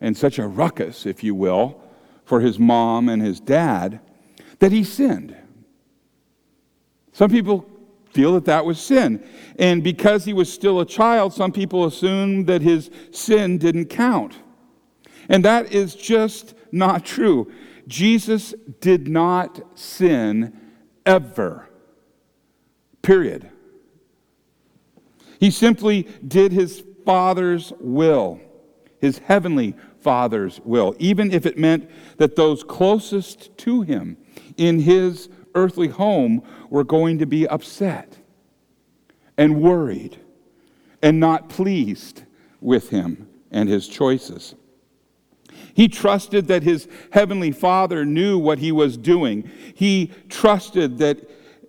and 0.00 0.16
such 0.16 0.38
a 0.38 0.46
ruckus, 0.46 1.06
if 1.06 1.22
you 1.22 1.34
will, 1.34 1.82
for 2.24 2.40
his 2.40 2.58
mom 2.58 3.08
and 3.08 3.20
his 3.20 3.40
dad, 3.40 4.00
that 4.60 4.72
he 4.72 4.84
sinned. 4.84 5.36
Some 7.12 7.30
people 7.30 7.69
feel 8.12 8.34
that 8.34 8.44
that 8.46 8.64
was 8.64 8.80
sin. 8.80 9.24
And 9.58 9.82
because 9.82 10.24
he 10.24 10.32
was 10.32 10.52
still 10.52 10.80
a 10.80 10.86
child, 10.86 11.32
some 11.32 11.52
people 11.52 11.84
assumed 11.84 12.46
that 12.46 12.62
his 12.62 12.90
sin 13.10 13.58
didn't 13.58 13.86
count. 13.86 14.34
And 15.28 15.44
that 15.44 15.72
is 15.72 15.94
just 15.94 16.54
not 16.72 17.04
true. 17.04 17.50
Jesus 17.86 18.54
did 18.80 19.08
not 19.08 19.60
sin 19.78 20.58
ever. 21.06 21.68
Period. 23.02 23.50
He 25.38 25.50
simply 25.50 26.06
did 26.26 26.52
his 26.52 26.84
Father's 27.04 27.72
will, 27.80 28.40
his 29.00 29.18
heavenly 29.18 29.74
Father's 30.00 30.60
will, 30.64 30.94
even 30.98 31.32
if 31.32 31.46
it 31.46 31.58
meant 31.58 31.90
that 32.18 32.36
those 32.36 32.62
closest 32.62 33.56
to 33.58 33.82
him 33.82 34.16
in 34.56 34.80
his 34.80 35.28
earthly 35.54 35.88
home 35.88 36.42
were 36.68 36.84
going 36.84 37.18
to 37.18 37.26
be 37.26 37.46
upset 37.46 38.18
and 39.36 39.60
worried 39.60 40.18
and 41.02 41.18
not 41.18 41.48
pleased 41.48 42.24
with 42.60 42.90
him 42.90 43.28
and 43.50 43.68
his 43.68 43.88
choices. 43.88 44.54
He 45.74 45.88
trusted 45.88 46.48
that 46.48 46.62
his 46.62 46.88
heavenly 47.10 47.52
Father 47.52 48.04
knew 48.04 48.38
what 48.38 48.58
he 48.58 48.72
was 48.72 48.96
doing. 48.96 49.50
He 49.74 50.12
trusted 50.28 50.98
that, 50.98 51.28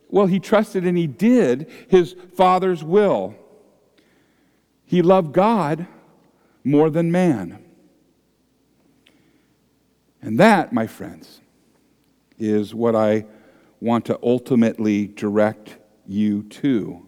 well, 0.10 0.26
he 0.26 0.40
trusted 0.40 0.86
and 0.86 0.98
he 0.98 1.08
did 1.08 1.70
his 1.88 2.16
Father's 2.36 2.84
will. 2.84 3.36
He 4.86 5.02
loved 5.02 5.32
God 5.34 5.88
more 6.64 6.90
than 6.90 7.12
man. 7.12 7.64
And 10.22 10.40
that, 10.40 10.74
my 10.74 10.88
friends, 10.88 11.42
is 12.38 12.76
what 12.76 12.96
I 12.96 13.26
want 13.82 14.06
to 14.06 14.20
ultimately 14.24 15.08
direct 15.08 15.78
you 16.08 16.44
to 16.44 17.08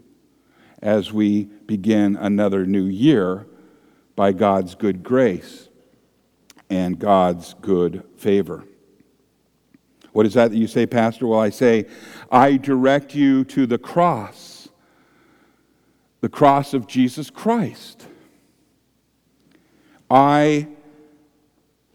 as 0.81 1.13
we 1.13 1.45
begin 1.65 2.17
another 2.17 2.65
new 2.65 2.83
year 2.83 3.47
by 4.15 4.33
God's 4.33 4.75
good 4.75 5.03
grace 5.03 5.69
and 6.69 6.99
God's 6.99 7.53
good 7.61 8.03
favor. 8.17 8.65
What 10.11 10.25
is 10.25 10.33
that 10.33 10.51
that 10.51 10.57
you 10.57 10.67
say, 10.67 10.85
Pastor? 10.85 11.27
Well, 11.27 11.39
I 11.39 11.49
say, 11.49 11.87
I 12.31 12.57
direct 12.57 13.15
you 13.15 13.43
to 13.45 13.65
the 13.65 13.77
cross, 13.77 14.69
the 16.21 16.29
cross 16.29 16.73
of 16.73 16.87
Jesus 16.87 17.29
Christ. 17.29 18.07
I 20.09 20.67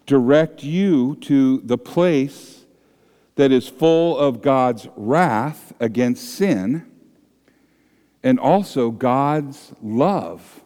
direct 0.06 0.64
you 0.64 1.16
to 1.16 1.58
the 1.58 1.78
place 1.78 2.57
that 3.38 3.52
is 3.52 3.68
full 3.68 4.18
of 4.18 4.42
God's 4.42 4.88
wrath 4.96 5.72
against 5.78 6.34
sin 6.34 6.84
and 8.20 8.40
also 8.40 8.90
God's 8.90 9.72
love 9.80 10.64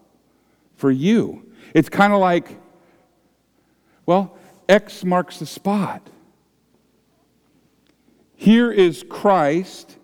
for 0.74 0.90
you. 0.90 1.52
It's 1.74 1.90
kind 1.90 2.14
of 2.14 2.20
like, 2.20 2.58
well, 4.06 4.38
X 4.70 5.04
marks 5.04 5.38
the 5.38 5.44
spot. 5.44 6.08
Here 8.36 8.72
is 8.72 9.04
Christ 9.06 9.98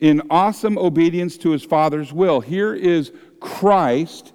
in 0.00 0.22
awesome 0.30 0.78
obedience 0.78 1.36
to 1.36 1.50
his 1.50 1.62
Father's 1.62 2.10
will. 2.10 2.40
Here 2.40 2.72
is 2.72 3.12
Christ, 3.38 4.32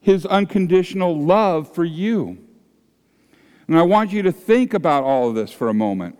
his 0.00 0.24
unconditional 0.24 1.20
love 1.20 1.74
for 1.74 1.84
you. 1.84 2.38
And 3.66 3.76
I 3.76 3.82
want 3.82 4.12
you 4.12 4.22
to 4.22 4.30
think 4.30 4.72
about 4.72 5.02
all 5.02 5.28
of 5.28 5.34
this 5.34 5.50
for 5.50 5.68
a 5.68 5.74
moment. 5.74 6.16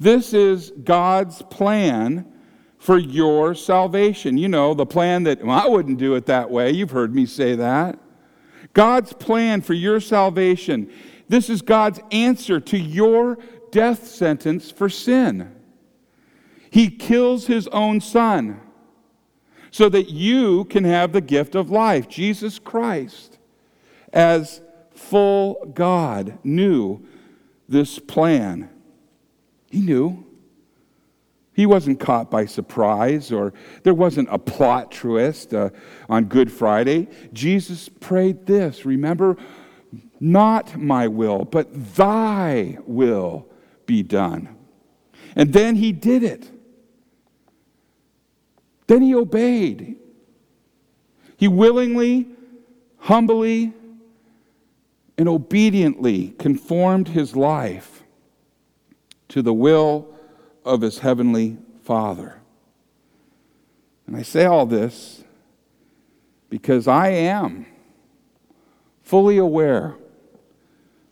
This 0.00 0.32
is 0.32 0.72
God's 0.82 1.42
plan 1.42 2.26
for 2.78 2.96
your 2.96 3.54
salvation. 3.54 4.38
You 4.38 4.48
know, 4.48 4.72
the 4.72 4.86
plan 4.86 5.24
that, 5.24 5.44
well, 5.44 5.62
I 5.62 5.68
wouldn't 5.68 5.98
do 5.98 6.14
it 6.14 6.24
that 6.26 6.50
way. 6.50 6.70
You've 6.70 6.90
heard 6.90 7.14
me 7.14 7.26
say 7.26 7.54
that. 7.56 7.98
God's 8.72 9.12
plan 9.12 9.60
for 9.60 9.74
your 9.74 10.00
salvation. 10.00 10.90
This 11.28 11.50
is 11.50 11.60
God's 11.60 12.00
answer 12.10 12.58
to 12.60 12.78
your 12.78 13.38
death 13.70 14.06
sentence 14.06 14.70
for 14.70 14.88
sin. 14.88 15.54
He 16.70 16.88
kills 16.88 17.46
his 17.46 17.68
own 17.68 18.00
son 18.00 18.60
so 19.70 19.90
that 19.90 20.08
you 20.08 20.64
can 20.64 20.84
have 20.84 21.12
the 21.12 21.20
gift 21.20 21.54
of 21.54 21.70
life. 21.70 22.08
Jesus 22.08 22.58
Christ, 22.58 23.38
as 24.14 24.62
full 24.94 25.72
God, 25.74 26.38
knew 26.42 27.06
this 27.68 27.98
plan. 27.98 28.70
He 29.70 29.80
knew. 29.80 30.26
He 31.54 31.66
wasn't 31.66 32.00
caught 32.00 32.30
by 32.30 32.46
surprise, 32.46 33.32
or 33.32 33.52
there 33.82 33.94
wasn't 33.94 34.28
a 34.30 34.38
plot 34.38 34.92
twist 34.92 35.52
uh, 35.54 35.70
on 36.08 36.24
Good 36.24 36.50
Friday. 36.50 37.08
Jesus 37.32 37.88
prayed 37.88 38.46
this 38.46 38.84
remember, 38.84 39.36
not 40.18 40.76
my 40.76 41.08
will, 41.08 41.44
but 41.44 41.94
thy 41.96 42.78
will 42.86 43.46
be 43.86 44.02
done. 44.02 44.56
And 45.36 45.52
then 45.52 45.76
he 45.76 45.92
did 45.92 46.22
it. 46.22 46.50
Then 48.86 49.02
he 49.02 49.14
obeyed. 49.14 49.96
He 51.36 51.48
willingly, 51.48 52.28
humbly, 52.98 53.72
and 55.16 55.28
obediently 55.28 56.34
conformed 56.38 57.08
his 57.08 57.36
life 57.36 57.99
to 59.30 59.42
the 59.42 59.54
will 59.54 60.08
of 60.64 60.82
his 60.82 60.98
heavenly 60.98 61.56
Father. 61.82 62.40
And 64.06 64.16
I 64.16 64.22
say 64.22 64.44
all 64.44 64.66
this 64.66 65.22
because 66.48 66.88
I 66.88 67.08
am 67.08 67.64
fully 69.02 69.38
aware 69.38 69.96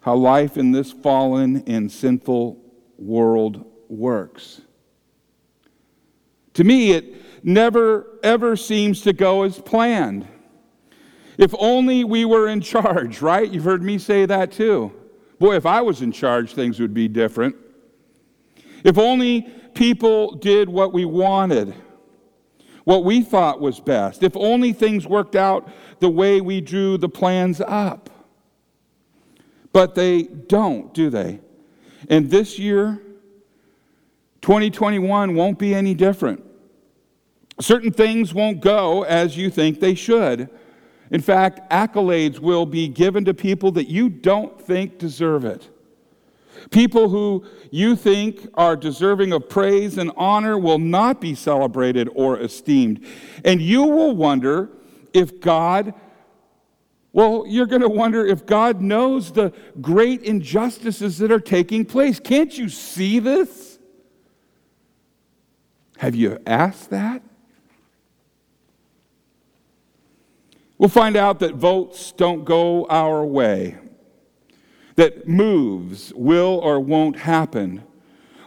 how 0.01 0.15
life 0.15 0.57
in 0.57 0.73
this 0.73 0.93
fallen 0.93 1.63
and 1.67 1.91
sinful 1.91 2.59
world 2.99 3.65
works. 3.89 4.61
To 6.55 6.65
me, 6.65 6.91
it 6.91 7.45
never, 7.45 8.19
ever 8.23 8.57
seems 8.57 9.03
to 9.03 9.13
go 9.13 9.45
as 9.45 9.61
planned. 9.61 10.27
If 11.37 11.55
only 11.57 12.03
we 12.03 12.25
were 12.25 12.49
in 12.49 12.61
charge, 12.61 13.23
right? 13.23 13.49
You've 13.49 13.65
heard 13.65 13.83
me 13.83 13.99
say 13.99 14.27
that 14.27 14.51
too. 14.51 14.93
Boy, 15.39 15.55
if 15.55 15.67
I 15.67 15.83
was 15.83 16.03
in 16.03 16.11
charge, 16.11 16.55
things 16.55 16.81
would 16.81 16.93
be 16.93 17.07
different. 17.07 17.55
If 18.85 18.99
only 18.99 19.43
people 19.75 20.35
did 20.35 20.69
what 20.69 20.93
we 20.93 21.05
wanted, 21.05 21.75
what 22.85 23.05
we 23.05 23.23
thought 23.23 23.61
was 23.61 23.81
best. 23.81 24.23
If 24.23 24.37
only 24.37 24.73
things 24.73 25.07
worked 25.07 25.37
out 25.37 25.69
the 26.01 26.09
way 26.09 26.41
we 26.41 26.61
drew 26.61 26.97
the 26.97 27.09
plans 27.09 27.61
up. 27.61 28.09
But 29.73 29.95
they 29.95 30.23
don't, 30.23 30.95
do 30.95 31.11
they? 31.11 31.41
And 32.09 32.31
this 32.31 32.59
year, 32.59 33.03
2021 34.41 35.35
won't 35.35 35.59
be 35.59 35.75
any 35.75 35.95
different. 35.95 36.45
Certain 37.61 37.93
things 37.93 38.33
won't 38.33 38.61
go 38.61 39.03
as 39.03 39.37
you 39.37 39.51
think 39.51 39.81
they 39.81 39.95
should. 39.95 40.49
In 41.11 41.21
fact, 41.21 41.71
accolades 41.71 42.39
will 42.39 42.67
be 42.67 42.89
given 42.89 43.25
to 43.25 43.35
people 43.35 43.73
that 43.73 43.89
you 43.89 44.09
don't 44.09 44.61
think 44.61 44.99
deserve 44.99 45.45
it. 45.45 45.69
People 46.71 47.09
who 47.09 47.45
you 47.71 47.97
think 47.97 48.49
are 48.55 48.77
deserving 48.77 49.33
of 49.33 49.49
praise 49.49 49.99
and 49.99 50.11
honor 50.17 50.59
will 50.59 50.79
not 50.79 51.21
be 51.21 51.35
celebrated 51.35 52.09
or 52.15 52.39
esteemed. 52.39 53.05
And 53.45 53.61
you 53.61 53.83
will 53.85 54.15
wonder 54.15 54.71
if 55.13 55.41
God, 55.41 55.95
well, 57.13 57.45
you're 57.47 57.67
going 57.67 57.83
to 57.83 57.89
wonder 57.89 58.27
if 58.27 58.47
God 58.47 58.81
knows 58.81 59.33
the 59.33 59.53
great 59.81 60.23
injustices 60.23 61.19
that 61.19 61.33
are 61.33 61.41
taking 61.41 61.85
place. 61.85 62.21
Can't 62.21 62.57
you 62.57 62.69
see 62.69 63.19
this? 63.19 63.79
Have 65.99 66.15
you 66.15 66.39
asked 66.47 66.91
that? 66.91 67.23
We'll 70.79 70.89
find 70.89 71.17
out 71.17 71.41
that 71.41 71.57
votes 71.57 72.13
don't 72.13 72.45
go 72.45 72.87
our 72.87 73.25
way, 73.25 73.77
that 74.99 75.29
moves 75.29 76.13
will 76.17 76.59
or 76.59 76.81
won't 76.81 77.17
happen. 77.17 77.85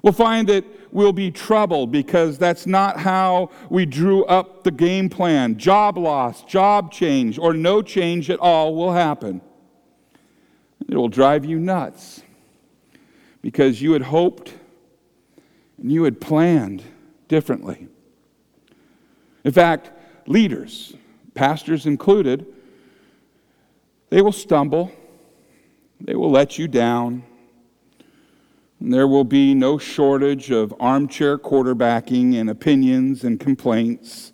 We'll 0.04 0.12
find 0.12 0.49
that 0.49 0.66
we'll 0.91 1.14
be 1.14 1.32
troubled 1.32 1.93
because 1.93 2.38
that's 2.38 2.68
not 2.68 2.99
how 2.99 3.52
we 3.70 3.86
drew 3.86 4.26
up 4.26 4.66
the 4.66 4.72
game 4.72 5.08
plan. 5.08 5.58
Job 5.58 5.97
loss, 5.97 6.43
job 6.43 6.91
change, 6.91 7.39
or 7.39 7.54
no 7.54 7.82
change 7.82 8.30
at 8.30 8.38
all 8.39 8.76
will 8.76 8.91
happen. 8.91 9.39
It 10.89 10.97
will 10.97 11.08
drive 11.08 11.45
you 11.45 11.58
nuts 11.58 12.22
because 13.41 13.82
you 13.82 13.93
had 13.93 14.02
hoped 14.02 14.54
and 15.78 15.89
you 15.89 16.04
had 16.04 16.20
planned 16.20 16.84
differently. 17.30 17.88
In 19.45 19.54
fact, 19.54 19.89
leaders, 20.28 20.97
pastors 21.34 21.86
included, 21.86 22.45
they 24.10 24.22
will 24.22 24.34
stumble, 24.34 24.91
they 26.06 26.16
will 26.16 26.32
let 26.32 26.58
you 26.58 26.68
down. 26.68 27.24
And 28.80 28.93
there 28.93 29.08
will 29.08 29.24
be 29.24 29.54
no 29.54 29.78
shortage 29.78 30.49
of 30.49 30.74
armchair 30.80 31.38
quarterbacking 31.38 32.36
and 32.36 32.49
opinions 32.49 33.24
and 33.24 33.39
complaints. 33.39 34.34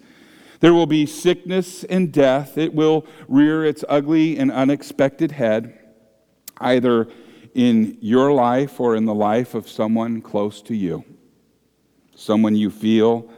There 0.59 0.73
will 0.73 0.85
be 0.85 1.05
sickness 1.05 1.83
and 1.83 2.11
death. 2.11 2.57
It 2.57 2.73
will 2.73 3.05
rear 3.27 3.65
its 3.65 3.83
ugly 3.89 4.37
and 4.37 4.51
unexpected 4.51 5.33
head, 5.33 5.77
either 6.59 7.09
in 7.53 7.97
your 8.01 8.31
life 8.31 8.79
or 8.79 8.95
in 8.95 9.05
the 9.05 9.13
life 9.13 9.53
of 9.53 9.67
someone 9.67 10.21
close 10.21 10.61
to 10.63 10.75
you, 10.75 11.03
someone 12.15 12.55
you 12.55 12.69
feel 12.69 13.29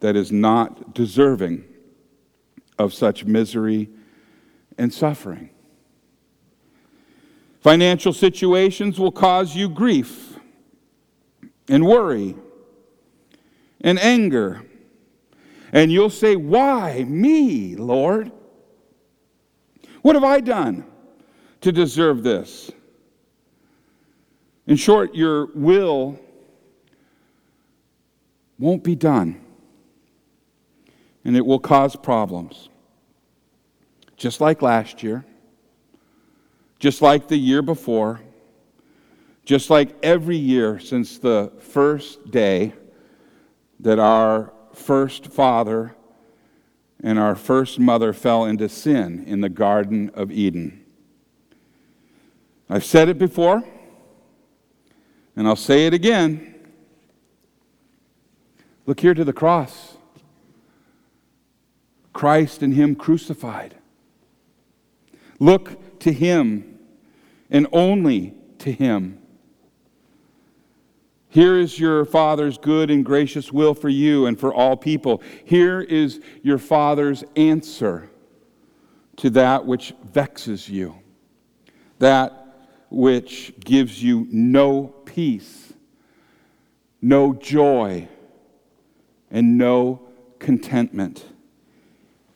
that 0.00 0.16
is 0.16 0.32
not 0.32 0.94
deserving 0.94 1.64
of 2.78 2.94
such 2.94 3.24
misery 3.24 3.90
and 4.78 4.92
suffering. 4.92 5.50
Financial 7.60 8.12
situations 8.12 8.98
will 8.98 9.12
cause 9.12 9.54
you 9.54 9.68
grief 9.68 10.38
and 11.68 11.86
worry 11.86 12.34
and 13.80 13.98
anger. 13.98 14.62
And 15.72 15.92
you'll 15.92 16.10
say, 16.10 16.36
Why 16.36 17.04
me, 17.04 17.76
Lord? 17.76 18.32
What 20.02 20.16
have 20.16 20.24
I 20.24 20.40
done 20.40 20.84
to 21.60 21.70
deserve 21.70 22.22
this? 22.22 22.70
In 24.66 24.76
short, 24.76 25.14
your 25.14 25.46
will 25.54 26.18
won't 28.58 28.84
be 28.84 28.94
done, 28.94 29.40
and 31.24 31.36
it 31.36 31.44
will 31.44 31.58
cause 31.58 31.96
problems 31.96 32.70
just 34.20 34.40
like 34.40 34.60
last 34.60 35.02
year, 35.02 35.24
just 36.80 37.02
like 37.02 37.28
the 37.28 37.36
year 37.36 37.60
before, 37.62 38.20
just 39.44 39.70
like 39.70 39.94
every 40.02 40.36
year 40.36 40.80
since 40.80 41.18
the 41.18 41.52
first 41.60 42.30
day 42.30 42.72
that 43.78 43.98
our 43.98 44.52
first 44.72 45.26
father 45.26 45.94
and 47.02 47.18
our 47.18 47.34
first 47.34 47.78
mother 47.78 48.12
fell 48.12 48.46
into 48.46 48.68
sin 48.68 49.24
in 49.26 49.40
the 49.42 49.48
Garden 49.48 50.10
of 50.14 50.30
Eden. 50.30 50.84
I've 52.68 52.84
said 52.84 53.08
it 53.08 53.18
before, 53.18 53.62
and 55.36 55.46
I'll 55.46 55.56
say 55.56 55.86
it 55.86 55.92
again. 55.94 56.54
Look 58.86 59.00
here 59.00 59.14
to 59.14 59.24
the 59.24 59.32
cross. 59.32 59.96
Christ 62.12 62.62
and 62.62 62.74
Him 62.74 62.94
crucified. 62.94 63.76
Look 65.38 66.00
to 66.00 66.12
Him 66.12 66.69
and 67.50 67.66
only 67.72 68.34
to 68.58 68.72
Him. 68.72 69.18
Here 71.28 71.56
is 71.56 71.78
your 71.78 72.04
Father's 72.04 72.58
good 72.58 72.90
and 72.90 73.04
gracious 73.04 73.52
will 73.52 73.72
for 73.72 73.88
you 73.88 74.26
and 74.26 74.38
for 74.38 74.52
all 74.52 74.76
people. 74.76 75.22
Here 75.44 75.80
is 75.80 76.20
your 76.42 76.58
Father's 76.58 77.22
answer 77.36 78.10
to 79.16 79.30
that 79.30 79.64
which 79.64 79.94
vexes 80.04 80.68
you, 80.68 80.96
that 82.00 82.66
which 82.90 83.54
gives 83.60 84.02
you 84.02 84.26
no 84.30 84.88
peace, 85.04 85.72
no 87.00 87.32
joy, 87.34 88.08
and 89.30 89.56
no 89.56 90.00
contentment. 90.40 91.24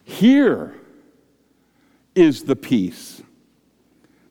Here 0.05 0.75
is 2.15 2.45
the 2.45 2.55
peace 2.55 3.24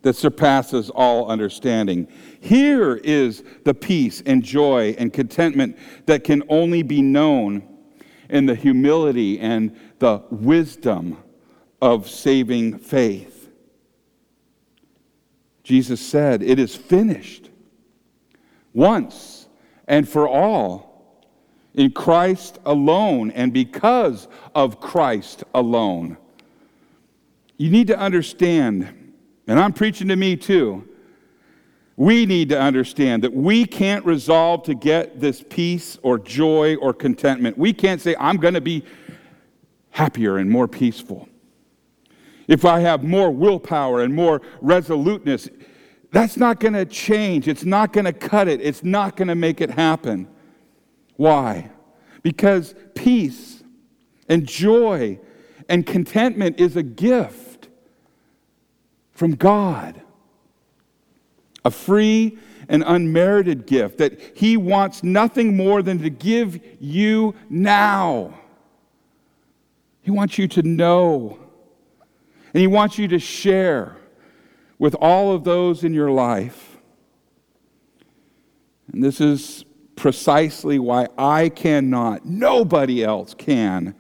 that 0.04 0.16
surpasses 0.16 0.90
all 0.90 1.30
understanding. 1.30 2.08
Here 2.40 2.96
is 2.98 3.44
the 3.64 3.74
peace 3.74 4.22
and 4.26 4.44
joy 4.44 4.96
and 4.98 5.12
contentment 5.12 5.78
that 6.06 6.24
can 6.24 6.44
only 6.50 6.84
be 6.84 7.02
known 7.02 7.68
in 8.30 8.46
the 8.46 8.56
humility 8.56 9.40
and 9.40 9.76
the 10.00 10.24
wisdom 10.30 11.18
of 11.82 12.10
saving 12.10 12.78
faith. 12.78 13.50
Jesus 15.64 16.02
said, 16.02 16.44
It 16.44 16.60
is 16.60 16.76
finished 16.76 17.50
once 18.74 19.48
and 19.88 20.08
for 20.08 20.28
all 20.28 20.94
in 21.74 21.92
Christ 21.92 22.60
alone 22.66 23.32
and 23.32 23.54
because 23.54 24.28
of 24.54 24.80
Christ 24.80 25.44
alone. 25.54 26.18
You 27.58 27.70
need 27.70 27.88
to 27.88 27.98
understand, 27.98 29.03
and 29.48 29.60
I'm 29.60 29.74
preaching 29.74 30.08
to 30.08 30.16
me 30.16 30.36
too. 30.36 30.88
We 31.96 32.26
need 32.26 32.50
to 32.50 32.60
understand 32.60 33.24
that 33.24 33.34
we 33.34 33.66
can't 33.66 34.04
resolve 34.06 34.64
to 34.64 34.74
get 34.74 35.20
this 35.20 35.44
peace 35.48 35.98
or 36.02 36.18
joy 36.18 36.76
or 36.76 36.94
contentment. 36.94 37.58
We 37.58 37.72
can't 37.72 38.02
say, 38.02 38.16
I'm 38.20 38.38
going 38.38 38.56
to 38.56 38.62
be 38.62 38.84
happier 39.92 40.38
and 40.38 40.50
more 40.50 40.68
peaceful. 40.68 41.30
If 42.48 42.66
I 42.66 42.80
have 42.80 43.04
more 43.04 43.30
willpower 43.32 44.02
and 44.02 44.14
more 44.14 44.42
resoluteness, 44.60 45.50
that's 46.12 46.36
not 46.36 46.60
going 46.60 46.74
to 46.74 46.86
change. 46.86 47.48
It's 47.48 47.64
not 47.64 47.94
going 47.94 48.06
to 48.06 48.14
cut 48.14 48.48
it. 48.48 48.60
It's 48.62 48.84
not 48.84 49.16
going 49.16 49.28
to 49.28 49.36
make 49.36 49.62
it 49.62 49.70
happen. 49.70 50.28
Why? 51.16 51.70
Because 52.24 52.74
peace 52.96 53.64
and 54.28 54.48
joy 54.48 55.20
and 55.70 55.86
contentment 55.86 56.60
is 56.60 56.76
a 56.76 56.84
gift 56.84 57.43
from 59.14 59.36
God, 59.36 60.02
a 61.64 61.72
free 61.72 62.38
and 62.68 62.84
unmerited 62.86 63.66
gift 63.66 63.98
that 64.00 64.20
He 64.36 64.58
wants 64.58 65.04
nothing 65.04 65.56
more 65.56 65.82
than 65.82 66.00
to 66.00 66.10
give 66.10 66.60
you 66.80 67.36
now. 67.50 68.34
He 70.02 70.12
wants 70.12 70.38
you 70.38 70.48
to 70.50 70.64
know, 70.64 71.40
and 72.54 72.62
He 72.62 72.68
wants 72.68 72.98
you 72.98 73.08
to 73.10 73.20
share 73.20 73.98
with 74.80 74.96
all 74.96 75.34
of 75.34 75.44
those 75.44 75.84
in 75.84 75.94
your 75.94 76.12
life. 76.12 76.78
And 78.92 79.04
this 79.04 79.22
is 79.22 79.64
precisely 79.96 80.80
why 80.80 81.08
I 81.18 81.50
cannot, 81.50 82.26
nobody 82.26 83.04
else 83.04 83.34
can 83.34 83.96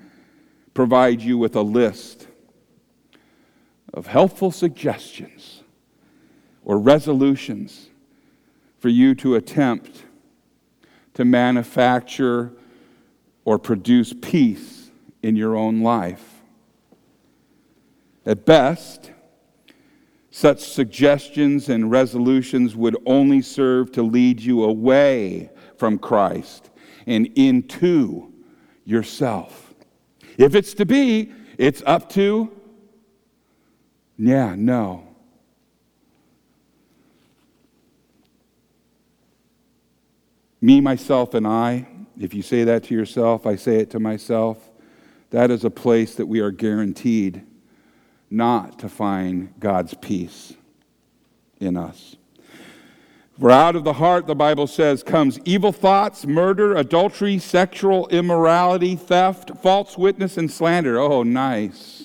provide 0.74 1.22
you 1.22 1.38
with 1.38 1.55
a 1.55 1.61
list 1.61 2.28
of 3.94 4.08
helpful 4.08 4.52
suggestions 4.52 5.64
or 6.66 6.80
resolutions 6.80 7.89
for 8.80 8.89
you 8.89 9.14
to 9.16 9.36
attempt 9.36 10.06
to 11.14 11.24
manufacture 11.24 12.52
or 13.46 13.60
produce 13.60 14.14
peace 14.22 14.91
in 15.22 15.36
your 15.36 15.56
own 15.56 15.82
life. 15.82 16.41
At 18.26 18.46
best, 18.46 19.12
such 20.32 20.62
suggestions 20.62 21.70
and 21.70 21.91
resolutions 21.91 22.76
would 22.76 22.98
only 23.06 23.41
serve 23.41 23.91
to 23.91 24.02
lead 24.02 24.39
you 24.41 24.64
away 24.64 25.50
from 25.78 26.00
Christ 26.00 26.72
and 27.06 27.28
into 27.36 28.34
yourself. 28.86 29.74
If 30.38 30.56
it's 30.56 30.74
to 30.76 30.86
be, 30.86 31.32
it's 31.58 31.84
up 31.86 32.10
to, 32.14 32.52
yeah, 34.18 34.55
no. 34.55 35.07
Me, 40.61 40.80
myself, 40.80 41.34
and 41.34 41.45
I, 41.45 41.88
if 42.20 42.34
you 42.34 42.41
say 42.41 42.64
that 42.64 42.84
to 42.86 42.93
yourself, 42.93 43.45
I 43.45 43.55
say 43.55 43.78
it 43.78 43.89
to 43.91 43.99
myself, 43.99 44.70
that 45.32 45.51
is 45.51 45.66
a 45.66 45.70
place 45.70 46.16
that 46.16 46.26
we 46.26 46.39
are 46.39 46.51
guaranteed 46.51 47.45
not 48.30 48.80
to 48.80 48.88
find 48.88 49.53
God's 49.59 49.93
peace 49.95 50.53
in 51.59 51.76
us. 51.76 52.16
For 53.39 53.49
out 53.49 53.76
of 53.76 53.84
the 53.84 53.93
heart, 53.93 54.28
the 54.28 54.36
Bible 54.36 54.68
says, 54.68 55.01
comes 55.01 55.39
evil 55.43 55.72
thoughts, 55.72 56.26
murder, 56.26 56.76
adultery, 56.76 57.39
sexual 57.39 58.07
immorality, 58.09 58.95
theft, 58.95 59.51
false 59.61 59.97
witness, 59.97 60.38
and 60.38 60.51
slander. 60.51 60.99
Oh, 60.99 61.24
nice. 61.24 62.03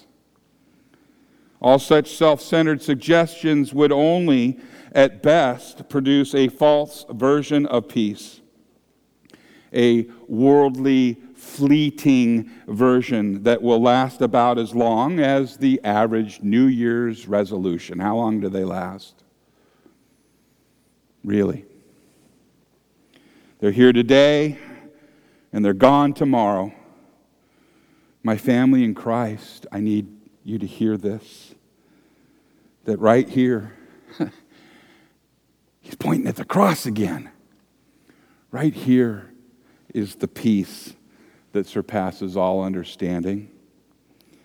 All 1.61 1.79
such 1.79 2.15
self 2.15 2.41
centered 2.41 2.83
suggestions 2.83 3.75
would 3.75 3.93
only, 3.93 4.59
at 4.93 5.23
best, 5.23 5.89
produce 5.89 6.35
a 6.35 6.49
false 6.49 7.05
version 7.11 7.67
of 7.67 7.89
peace, 7.89 8.41
a 9.73 10.07
worldly, 10.29 11.19
fleeting 11.35 12.51
version 12.67 13.43
that 13.45 13.63
will 13.63 13.81
last 13.81 14.21
about 14.21 14.59
as 14.59 14.75
long 14.75 15.21
as 15.21 15.57
the 15.57 15.81
average 15.85 16.43
New 16.43 16.67
Year's 16.67 17.27
resolution. 17.27 17.99
How 17.99 18.17
long 18.17 18.41
do 18.41 18.49
they 18.49 18.65
last? 18.65 19.23
Really. 21.25 21.65
They're 23.61 23.73
here 23.73 23.93
today 23.93 24.59
and 25.53 25.65
they're 25.65 25.75
gone 25.75 26.13
tomorrow. 26.13 26.73
My 28.23 28.37
family 28.37 28.85
in 28.85 28.95
Christ, 28.95 29.67
I 29.73 29.81
need 29.81 30.07
you 30.45 30.59
to 30.59 30.67
hear 30.67 30.97
this. 30.97 31.48
That 32.89 33.01
right 33.01 33.29
here, 33.29 33.75
he's 35.83 35.95
pointing 35.97 36.27
at 36.27 36.37
the 36.37 36.45
cross 36.47 36.87
again. 36.87 37.29
Right 38.51 38.73
here 38.73 39.31
is 39.93 40.15
the 40.15 40.27
peace 40.27 40.95
that 41.53 41.67
surpasses 41.67 42.35
all 42.35 42.63
understanding. 42.65 43.51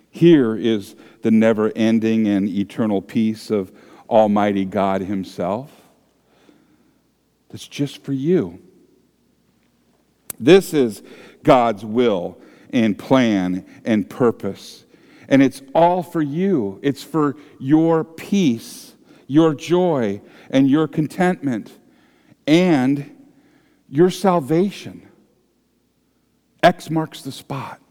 Here 0.10 0.58
is 0.58 0.98
the 1.22 1.32
never 1.32 1.72
ending 1.74 2.28
and 2.28 2.50
eternal 2.50 3.02
peace 3.02 3.50
of 3.50 3.72
Almighty 4.10 4.66
God 4.66 5.00
Himself 5.00 5.72
that's 7.48 7.66
just 7.66 8.04
for 8.04 8.12
you. 8.12 8.62
This 10.38 10.74
is 10.74 11.02
God's 11.44 11.86
will 11.86 12.41
and 12.74 13.00
plan 13.00 13.66
and 13.86 14.10
purpose. 14.10 14.83
And 15.34 15.42
it's 15.42 15.64
all 15.74 16.04
for 16.04 16.22
you. 16.22 16.80
It's 16.84 17.02
for 17.02 17.38
your 17.58 18.04
peace, 18.04 18.94
your 19.26 19.56
joy, 19.56 20.22
and 20.52 20.70
your 20.70 20.88
contentment, 20.88 21.72
and 22.46 23.10
your 23.90 24.12
salvation. 24.12 25.10
X 26.62 26.92
marks 26.92 27.24
the 27.24 27.32
spot. 27.32 27.82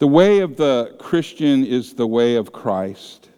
The 0.00 0.08
way 0.08 0.40
of 0.40 0.56
the 0.56 0.96
Christian 0.98 1.64
is 1.64 1.94
the 1.94 2.08
way 2.08 2.34
of 2.34 2.50
Christ. 2.50 3.28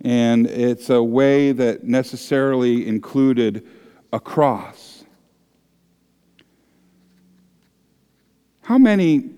And 0.00 0.48
it's 0.48 0.90
a 0.90 1.00
way 1.00 1.52
that 1.52 1.84
necessarily 1.84 2.88
included 2.88 3.64
a 4.12 4.18
cross. 4.18 5.04
How 8.62 8.78
many 8.78 9.35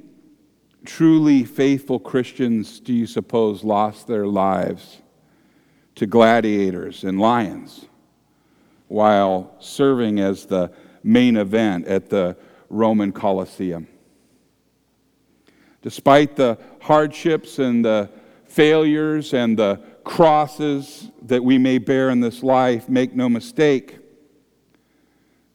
truly 0.89 1.45
faithful 1.45 2.01
Christians 2.01 2.81
do 2.81 2.95
you 2.95 3.07
suppose 3.07 3.63
lost 3.63 4.07
their 4.07 4.27
lives 4.27 5.03
to 5.97 6.07
gladiators 6.07 7.05
and 7.05 7.21
lions 7.21 7.85
while 8.89 9.55
serving 9.59 10.19
as 10.19 10.47
the 10.47 10.73
main 11.05 11.37
event 11.37 11.87
at 11.87 12.09
the 12.09 12.35
Roman 12.71 13.13
Colosseum? 13.13 13.87
Despite 15.83 16.37
the 16.37 16.59
hardships 16.81 17.59
and 17.59 17.85
the 17.85 18.09
failures 18.47 19.35
and 19.35 19.59
the 19.59 19.83
crosses 20.05 21.11
that 21.21 21.45
we 21.45 21.59
may 21.59 21.77
bear 21.77 22.09
in 22.09 22.21
this 22.21 22.43
life, 22.43 22.89
make 22.89 23.15
no 23.15 23.29
mistake, 23.29 23.99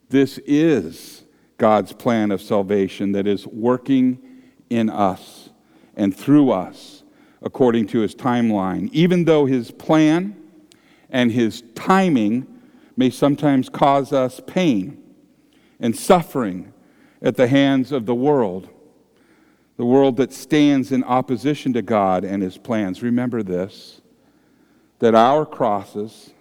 this 0.10 0.38
is 0.46 1.24
God's 1.58 1.92
plan 1.92 2.30
of 2.30 2.40
salvation 2.40 3.14
that 3.14 3.26
is 3.26 3.48
working 3.48 4.23
in 4.74 4.90
us 4.90 5.50
and 5.96 6.16
through 6.16 6.52
us 6.52 7.04
according 7.42 7.88
to 7.88 8.00
his 8.00 8.16
timeline. 8.16 8.90
Even 8.92 9.26
though 9.26 9.46
his 9.46 9.72
plan 9.72 10.36
and 11.10 11.32
his 11.32 11.64
timing 11.76 12.48
may 12.96 13.10
sometimes 13.10 13.70
cause 13.70 14.12
us 14.12 14.42
pain 14.48 15.02
and 15.80 15.96
suffering 15.96 16.74
at 17.22 17.36
the 17.36 17.48
hands 17.48 17.92
of 17.92 18.06
the 18.06 18.16
world, 18.16 18.70
the 19.78 19.86
world 19.86 20.18
that 20.18 20.34
stands 20.34 20.92
in 20.92 21.04
opposition 21.04 21.74
to 21.74 21.82
God 21.82 22.24
and 22.24 22.42
his 22.42 22.58
plans. 22.58 23.02
Remember 23.04 23.44
this 23.44 24.02
that 25.00 25.16
our 25.16 25.46
crosses 25.46 26.32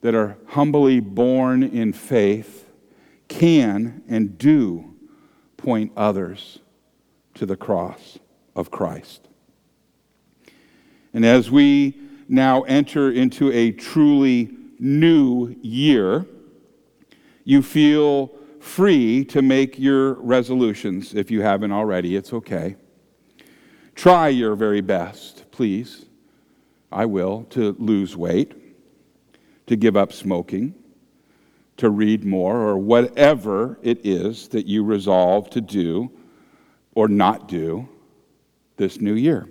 that 0.00 0.14
are 0.14 0.38
humbly 0.46 1.00
borne 1.00 1.62
in 1.62 1.92
faith 1.92 2.70
can 3.28 4.02
and 4.08 4.38
do 4.38 4.94
point 5.58 5.92
others 5.96 6.60
to 7.36 7.46
the 7.46 7.56
cross 7.56 8.18
of 8.54 8.70
Christ. 8.70 9.28
And 11.12 11.24
as 11.24 11.50
we 11.50 11.96
now 12.28 12.62
enter 12.62 13.10
into 13.10 13.52
a 13.52 13.72
truly 13.72 14.50
new 14.78 15.54
year, 15.62 16.26
you 17.44 17.62
feel 17.62 18.32
free 18.60 19.24
to 19.26 19.40
make 19.40 19.78
your 19.78 20.14
resolutions 20.14 21.14
if 21.14 21.30
you 21.30 21.40
haven't 21.42 21.72
already. 21.72 22.16
It's 22.16 22.32
okay. 22.32 22.76
Try 23.94 24.28
your 24.28 24.56
very 24.56 24.80
best, 24.80 25.50
please. 25.50 26.06
I 26.90 27.06
will, 27.06 27.44
to 27.50 27.76
lose 27.78 28.16
weight, 28.16 28.54
to 29.66 29.76
give 29.76 29.96
up 29.96 30.12
smoking, 30.12 30.74
to 31.76 31.90
read 31.90 32.24
more, 32.24 32.56
or 32.56 32.78
whatever 32.78 33.78
it 33.82 34.04
is 34.04 34.48
that 34.48 34.66
you 34.66 34.84
resolve 34.84 35.50
to 35.50 35.60
do 35.60 36.10
or 36.96 37.06
not 37.06 37.46
do 37.46 37.88
this 38.78 39.00
new 39.00 39.14
year. 39.14 39.46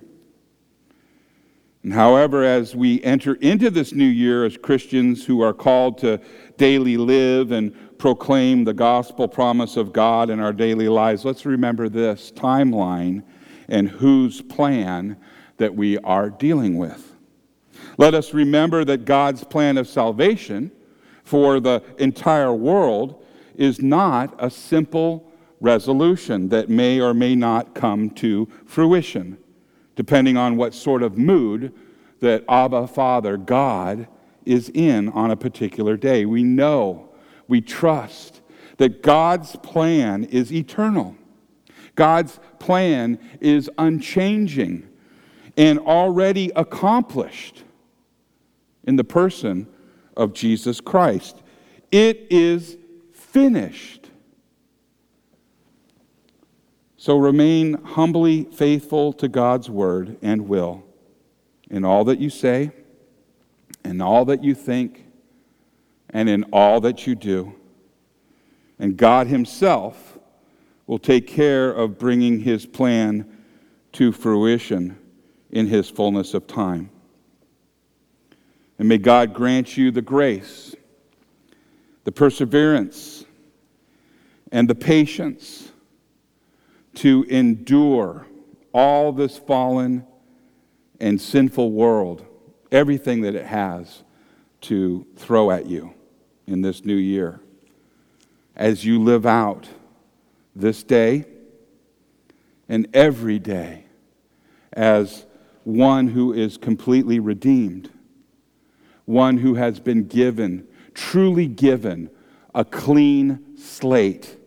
And 1.84 1.94
however, 1.94 2.44
as 2.44 2.76
we 2.76 3.02
enter 3.04 3.36
into 3.36 3.70
this 3.70 3.94
new 3.94 4.08
year 4.08 4.44
as 4.44 4.58
Christians 4.58 5.24
who 5.24 5.42
are 5.42 5.54
called 5.54 6.00
to 6.00 6.20
daily 6.58 6.98
live 6.98 7.52
and 7.52 7.98
proclaim 8.00 8.64
the 8.64 8.74
gospel 8.74 9.28
promise 9.28 9.78
of 9.78 9.94
God 9.94 10.32
in 10.32 10.40
our 10.40 10.52
daily 10.52 10.90
lives, 10.90 11.24
let's 11.24 11.46
remember 11.46 11.88
this 11.88 12.32
timeline 12.32 13.24
and 13.70 13.88
whose 13.88 14.42
plan 14.42 15.16
that 15.58 15.76
we 15.76 16.00
are 16.00 16.32
dealing 16.32 16.78
with. 16.78 17.14
Let 18.00 18.16
us 18.16 18.34
remember 18.34 18.84
that 18.86 19.06
God's 19.06 19.44
plan 19.44 19.78
of 19.78 19.88
salvation 19.88 20.72
for 21.24 21.60
the 21.60 21.84
entire 22.00 22.54
world 22.54 23.24
is 23.54 23.80
not 23.80 24.36
a 24.40 24.50
simple 24.50 25.32
resolution 25.66 26.50
that 26.50 26.70
may 26.70 27.02
or 27.02 27.14
may 27.14 27.36
not 27.36 27.74
come 27.74 28.10
to 28.12 28.48
fruition, 28.66 29.38
depending 29.96 30.38
on 30.38 30.56
what 30.56 30.74
sort 30.74 31.02
of 31.02 31.18
mood 31.18 31.74
that 32.20 32.46
Abba, 32.48 32.88
Father, 32.88 33.36
God, 33.36 34.08
is 34.46 34.70
in 34.70 35.10
on 35.10 35.32
a 35.32 35.36
particular 35.36 35.98
day. 35.98 36.24
We 36.26 36.44
know, 36.44 37.10
we 37.48 37.62
trust 37.62 38.42
that 38.78 39.02
God's 39.02 39.56
plan 39.58 40.26
is 40.26 40.54
eternal. 40.54 41.16
God's 41.96 42.40
plan 42.60 43.18
is 43.42 43.70
unchanging 43.78 44.88
and 45.58 45.80
already 45.80 46.52
accomplished 46.56 47.64
in 48.84 48.98
the 48.98 49.04
person 49.04 49.68
of 50.16 50.34
Jesus 50.34 50.80
Christ. 50.80 51.42
It 51.92 52.28
is 52.30 52.78
finished. 53.14 54.05
So 57.06 57.20
remain 57.20 57.76
humbly 57.84 58.46
faithful 58.46 59.14
to 59.14 59.28
God's 59.28 59.70
word 59.70 60.18
and 60.24 60.48
will 60.48 60.84
in 61.70 61.86
all 61.86 62.04
that 62.06 62.18
you 62.18 62.32
say, 62.32 62.72
in 63.84 64.02
all 64.02 64.26
that 64.26 64.44
you 64.44 64.56
think, 64.56 65.06
and 66.10 66.28
in 66.28 66.46
all 66.46 66.82
that 66.82 67.06
you 67.06 67.14
do. 67.14 67.54
And 68.80 68.98
God 68.98 69.28
Himself 69.28 70.18
will 70.88 70.98
take 70.98 71.28
care 71.28 71.72
of 71.72 72.00
bringing 72.00 72.40
His 72.40 72.66
plan 72.66 73.38
to 73.92 74.12
fruition 74.12 74.98
in 75.52 75.68
His 75.68 75.88
fullness 75.88 76.34
of 76.34 76.48
time. 76.48 76.90
And 78.80 78.90
may 78.90 78.98
God 78.98 79.32
grant 79.32 79.78
you 79.78 79.92
the 79.92 80.02
grace 80.02 80.74
the 82.04 82.12
perseverance, 82.12 83.26
and 84.52 84.68
the 84.68 84.74
patience 84.74 85.72
to 86.96 87.24
endure 87.30 88.26
all 88.74 89.12
this 89.12 89.38
fallen 89.38 90.06
and 91.00 91.20
sinful 91.20 91.72
world, 91.72 92.26
everything 92.72 93.22
that 93.22 93.36
it 93.36 93.46
has 93.46 94.04
to 94.62 95.06
throw 95.16 95.52
at 95.52 95.66
you 95.66 95.94
in 96.48 96.62
this 96.62 96.84
new 96.84 96.96
year. 96.96 97.40
As 98.56 98.86
you 98.86 99.02
live 99.02 99.26
out 99.26 99.68
this 100.56 100.84
day 100.84 101.26
and 102.70 102.88
every 102.94 103.40
day 103.40 103.86
as 104.74 105.26
one 105.64 106.08
who 106.08 106.34
is 106.34 106.58
completely 106.58 107.20
redeemed, 107.20 107.90
one 109.06 109.38
who 109.38 109.56
has 109.56 109.80
been 109.80 110.08
given, 110.08 110.68
truly 110.94 111.48
given, 111.48 112.10
a 112.54 112.64
clean 112.64 113.58
slate 113.58 114.38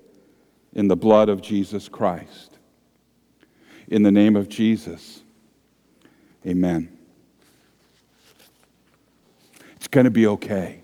in 0.79 0.87
the 0.87 0.95
blood 0.95 1.29
of 1.29 1.43
Jesus 1.43 1.89
Christ. 1.89 2.57
In 3.89 4.05
the 4.05 4.13
name 4.13 4.37
of 4.37 4.49
Jesus, 4.49 5.23
amen. 6.47 6.97
It's 9.75 9.89
going 9.89 10.05
to 10.05 10.11
be 10.13 10.29
okay. 10.29 10.83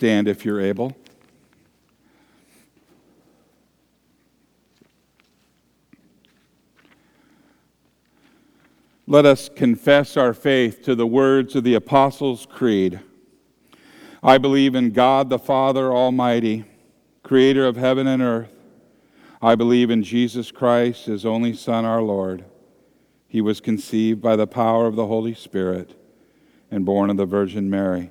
Stand 0.00 0.28
if 0.28 0.46
you're 0.46 0.62
able? 0.62 0.96
Let 9.06 9.26
us 9.26 9.50
confess 9.54 10.16
our 10.16 10.32
faith 10.32 10.82
to 10.84 10.94
the 10.94 11.06
words 11.06 11.54
of 11.54 11.64
the 11.64 11.74
Apostles' 11.74 12.46
Creed. 12.46 13.00
I 14.22 14.38
believe 14.38 14.74
in 14.74 14.92
God 14.92 15.28
the 15.28 15.38
Father 15.38 15.92
Almighty, 15.92 16.64
creator 17.22 17.66
of 17.66 17.76
heaven 17.76 18.06
and 18.06 18.22
earth. 18.22 18.54
I 19.42 19.54
believe 19.54 19.90
in 19.90 20.02
Jesus 20.02 20.50
Christ, 20.50 21.04
his 21.04 21.26
only 21.26 21.52
Son, 21.52 21.84
our 21.84 22.00
Lord. 22.00 22.46
He 23.28 23.42
was 23.42 23.60
conceived 23.60 24.22
by 24.22 24.36
the 24.36 24.46
power 24.46 24.86
of 24.86 24.96
the 24.96 25.08
Holy 25.08 25.34
Spirit 25.34 25.94
and 26.70 26.86
born 26.86 27.10
of 27.10 27.18
the 27.18 27.26
Virgin 27.26 27.68
Mary. 27.68 28.10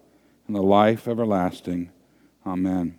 and 0.51 0.57
the 0.57 0.61
life 0.61 1.07
everlasting. 1.07 1.89
Amen. 2.45 2.93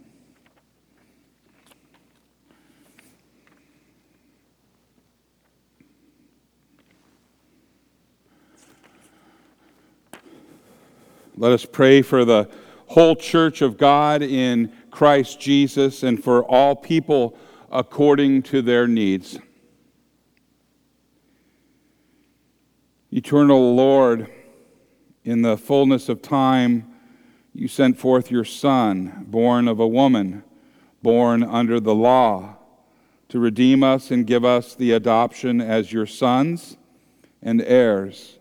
Let 11.36 11.52
us 11.52 11.66
pray 11.66 12.00
for 12.00 12.24
the 12.24 12.48
whole 12.86 13.14
church 13.14 13.60
of 13.60 13.76
God 13.76 14.22
in 14.22 14.72
Christ 14.90 15.38
Jesus 15.38 16.02
and 16.04 16.24
for 16.24 16.44
all 16.44 16.74
people 16.74 17.36
according 17.70 18.44
to 18.44 18.62
their 18.62 18.88
needs. 18.88 19.38
Eternal 23.10 23.74
Lord, 23.74 24.30
in 25.22 25.42
the 25.42 25.58
fullness 25.58 26.08
of 26.08 26.22
time, 26.22 26.91
you 27.54 27.68
sent 27.68 27.98
forth 27.98 28.30
your 28.30 28.44
Son, 28.44 29.24
born 29.28 29.68
of 29.68 29.78
a 29.78 29.86
woman, 29.86 30.42
born 31.02 31.42
under 31.42 31.78
the 31.78 31.94
law, 31.94 32.56
to 33.28 33.38
redeem 33.38 33.82
us 33.82 34.10
and 34.10 34.26
give 34.26 34.44
us 34.44 34.74
the 34.74 34.92
adoption 34.92 35.60
as 35.60 35.92
your 35.92 36.06
sons 36.06 36.76
and 37.42 37.60
heirs. 37.62 38.38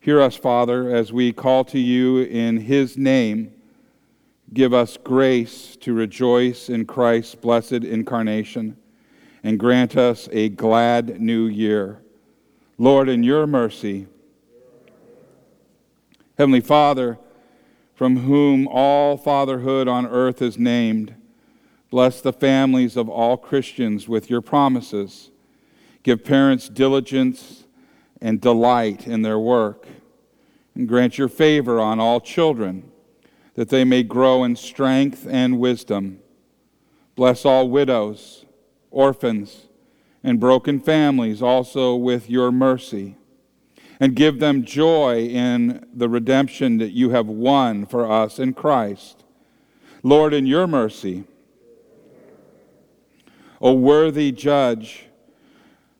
Hear 0.00 0.20
us, 0.20 0.36
Father, 0.36 0.94
as 0.94 1.12
we 1.12 1.32
call 1.32 1.64
to 1.64 1.78
you 1.78 2.18
in 2.18 2.58
his 2.58 2.98
name. 2.98 3.52
Give 4.52 4.74
us 4.74 4.98
grace 5.02 5.76
to 5.80 5.94
rejoice 5.94 6.68
in 6.68 6.84
Christ's 6.84 7.34
blessed 7.34 7.72
incarnation 7.72 8.76
and 9.42 9.58
grant 9.58 9.96
us 9.96 10.28
a 10.30 10.50
glad 10.50 11.20
new 11.20 11.46
year. 11.46 12.02
Lord, 12.78 13.08
in 13.08 13.22
your 13.22 13.46
mercy, 13.46 14.06
Heavenly 16.36 16.60
Father, 16.60 17.18
from 17.94 18.18
whom 18.18 18.66
all 18.66 19.16
fatherhood 19.16 19.86
on 19.86 20.06
earth 20.06 20.42
is 20.42 20.58
named, 20.58 21.14
bless 21.90 22.20
the 22.20 22.32
families 22.32 22.96
of 22.96 23.08
all 23.08 23.36
Christians 23.36 24.08
with 24.08 24.28
your 24.28 24.40
promises. 24.40 25.30
Give 26.02 26.22
parents 26.22 26.68
diligence 26.68 27.64
and 28.20 28.40
delight 28.40 29.06
in 29.06 29.22
their 29.22 29.38
work. 29.38 29.86
And 30.74 30.88
grant 30.88 31.18
your 31.18 31.28
favor 31.28 31.80
on 31.80 32.00
all 32.00 32.20
children, 32.20 32.90
that 33.54 33.68
they 33.68 33.84
may 33.84 34.02
grow 34.02 34.42
in 34.42 34.56
strength 34.56 35.24
and 35.30 35.60
wisdom. 35.60 36.18
Bless 37.14 37.44
all 37.44 37.68
widows, 37.68 38.44
orphans, 38.90 39.68
and 40.24 40.40
broken 40.40 40.80
families 40.80 41.40
also 41.40 41.94
with 41.94 42.28
your 42.28 42.50
mercy. 42.50 43.16
And 44.00 44.16
give 44.16 44.40
them 44.40 44.64
joy 44.64 45.26
in 45.26 45.86
the 45.94 46.08
redemption 46.08 46.78
that 46.78 46.92
you 46.92 47.10
have 47.10 47.26
won 47.26 47.86
for 47.86 48.10
us 48.10 48.38
in 48.38 48.52
Christ. 48.54 49.24
Lord, 50.02 50.34
in 50.34 50.46
your 50.46 50.66
mercy, 50.66 51.24
O 53.60 53.72
worthy 53.72 54.32
judge, 54.32 55.06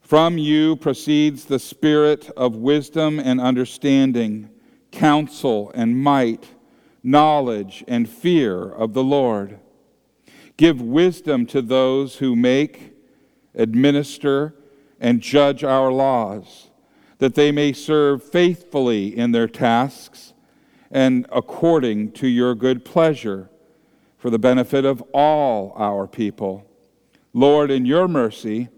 from 0.03 0.37
you 0.37 0.77
proceeds 0.77 1.47
the 1.47 1.59
spirit 1.59 2.29
of 2.37 2.57
wisdom 2.57 3.19
and 3.19 3.41
understanding, 3.41 4.51
counsel 4.91 5.73
and 5.75 5.99
might, 5.99 6.47
knowledge 7.03 7.83
and 7.89 8.09
fear 8.09 8.71
of 8.71 8.93
the 8.93 9.03
Lord. 9.03 9.59
Give 10.57 10.81
wisdom 10.81 11.47
to 11.47 11.63
those 11.63 12.17
who 12.17 12.37
make, 12.37 12.93
administer, 13.55 14.55
and 15.01 15.21
judge 15.21 15.65
our 15.65 15.91
laws, 15.91 16.64
that 17.25 17.37
they 17.37 17.51
may 17.51 17.73
serve 17.73 18.23
faithfully 18.23 19.17
in 19.17 19.33
their 19.33 19.49
tasks 19.49 20.35
and 20.91 21.27
according 21.33 22.13
to 22.13 22.29
your 22.29 22.55
good 22.55 22.85
pleasure 22.85 23.49
for 24.19 24.29
the 24.29 24.39
benefit 24.39 24.85
of 24.85 25.01
all 25.15 25.73
our 25.75 26.07
people. 26.07 26.67
Lord, 27.33 27.71
in 27.71 27.87
your 27.87 28.09
mercy, 28.09 28.69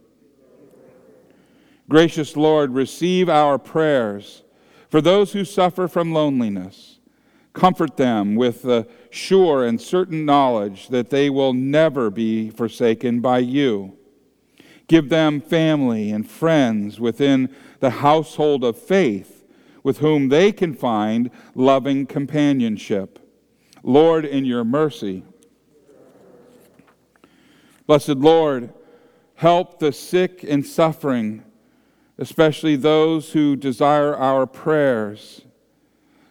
Gracious 1.89 2.37
Lord, 2.37 2.71
receive 2.71 3.29
our 3.29 3.59
prayers 3.59 4.45
for 4.89 5.01
those 5.01 5.33
who 5.33 5.45
suffer 5.45 5.89
from 5.89 6.13
loneliness. 6.13 7.01
Comfort 7.53 7.97
them 7.97 8.37
with 8.37 8.63
the 8.63 8.87
sure 9.11 9.67
and 9.67 9.81
certain 9.81 10.25
knowledge 10.25 10.87
that 10.91 11.11
they 11.11 11.29
will 11.29 11.53
never 11.53 12.11
be 12.13 12.51
forsaken 12.51 13.19
by 13.19 13.39
you. 13.39 13.99
Give 14.87 15.09
them 15.09 15.41
family 15.41 16.13
and 16.13 16.31
friends 16.31 17.01
within 17.01 17.53
the 17.81 17.91
household 17.91 18.65
of 18.65 18.79
faith 18.79 19.45
with 19.83 19.99
whom 19.99 20.29
they 20.29 20.53
can 20.53 20.75
find 20.75 21.31
loving 21.55 22.07
companionship. 22.07 23.19
Lord, 23.83 24.25
in 24.25 24.45
your 24.45 24.65
mercy. 24.65 25.23
Blessed 27.87 28.09
Lord, 28.09 28.73
help 29.35 29.79
the 29.79 29.93
sick 29.93 30.43
and 30.43 30.67
suffering 30.67 31.45
especially 32.19 32.77
those 32.77 33.33
who 33.33 33.57
desire 33.57 34.15
our 34.15 34.47
prayers. 34.47 35.43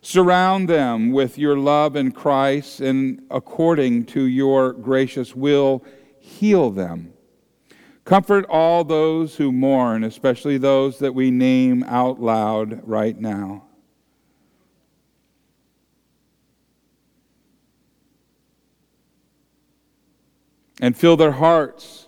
Surround 0.01 0.69
them 0.69 1.11
with 1.11 1.37
your 1.37 1.57
love 1.57 1.95
in 1.95 2.11
Christ, 2.11 2.79
and 2.79 3.21
according 3.31 4.05
to 4.07 4.23
your 4.23 4.73
gracious 4.73 5.35
will, 5.35 5.83
heal 6.19 6.69
them. 6.69 7.13
Comfort 8.05 8.45
all 8.47 8.83
those 8.83 9.37
who 9.37 9.51
mourn, 9.51 10.03
especially 10.03 10.59
those 10.59 10.99
that 10.99 11.15
we 11.15 11.31
name 11.31 11.83
out 11.87 12.21
loud 12.21 12.87
right 12.87 13.19
now. 13.19 13.63
And 20.79 20.95
fill 20.95 21.17
their 21.17 21.31
hearts 21.31 22.07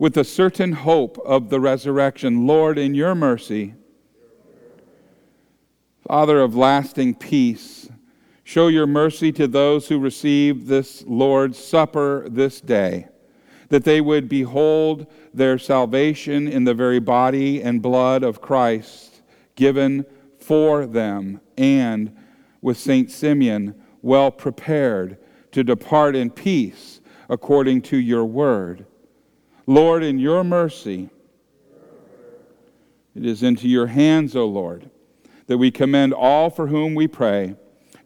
with 0.00 0.16
a 0.16 0.24
certain 0.24 0.72
hope 0.72 1.16
of 1.24 1.48
the 1.48 1.60
resurrection. 1.60 2.46
Lord, 2.46 2.76
in 2.76 2.94
your 2.94 3.14
mercy, 3.14 3.74
Father 6.08 6.40
of 6.40 6.56
lasting 6.56 7.14
peace, 7.14 7.88
show 8.42 8.66
your 8.66 8.86
mercy 8.86 9.30
to 9.32 9.46
those 9.46 9.86
who 9.88 10.00
receive 10.00 10.66
this 10.66 11.04
Lord's 11.06 11.58
Supper 11.58 12.26
this 12.28 12.60
day, 12.60 13.08
that 13.68 13.84
they 13.84 14.00
would 14.00 14.28
behold 14.28 15.06
their 15.34 15.58
salvation 15.58 16.48
in 16.48 16.64
the 16.64 16.74
very 16.74 17.00
body 17.00 17.62
and 17.62 17.82
blood 17.82 18.22
of 18.22 18.40
Christ 18.40 19.22
given 19.56 20.04
for 20.38 20.86
them, 20.86 21.40
and 21.58 22.16
with 22.60 22.78
St. 22.78 23.10
Simeon, 23.10 23.74
well 24.02 24.30
prepared 24.30 25.18
to 25.50 25.64
depart 25.64 26.14
in 26.14 26.30
peace 26.30 27.00
according 27.28 27.82
to 27.82 27.96
your 27.96 28.24
word. 28.24 28.86
Lord, 29.66 30.04
in 30.04 30.18
your 30.18 30.44
mercy, 30.44 31.10
it 33.16 33.26
is 33.26 33.42
into 33.42 33.68
your 33.68 33.88
hands, 33.88 34.36
O 34.36 34.44
Lord, 34.46 34.90
that 35.46 35.58
we 35.58 35.70
commend 35.70 36.12
all 36.12 36.50
for 36.50 36.68
whom 36.68 36.94
we 36.94 37.08
pray, 37.08 37.56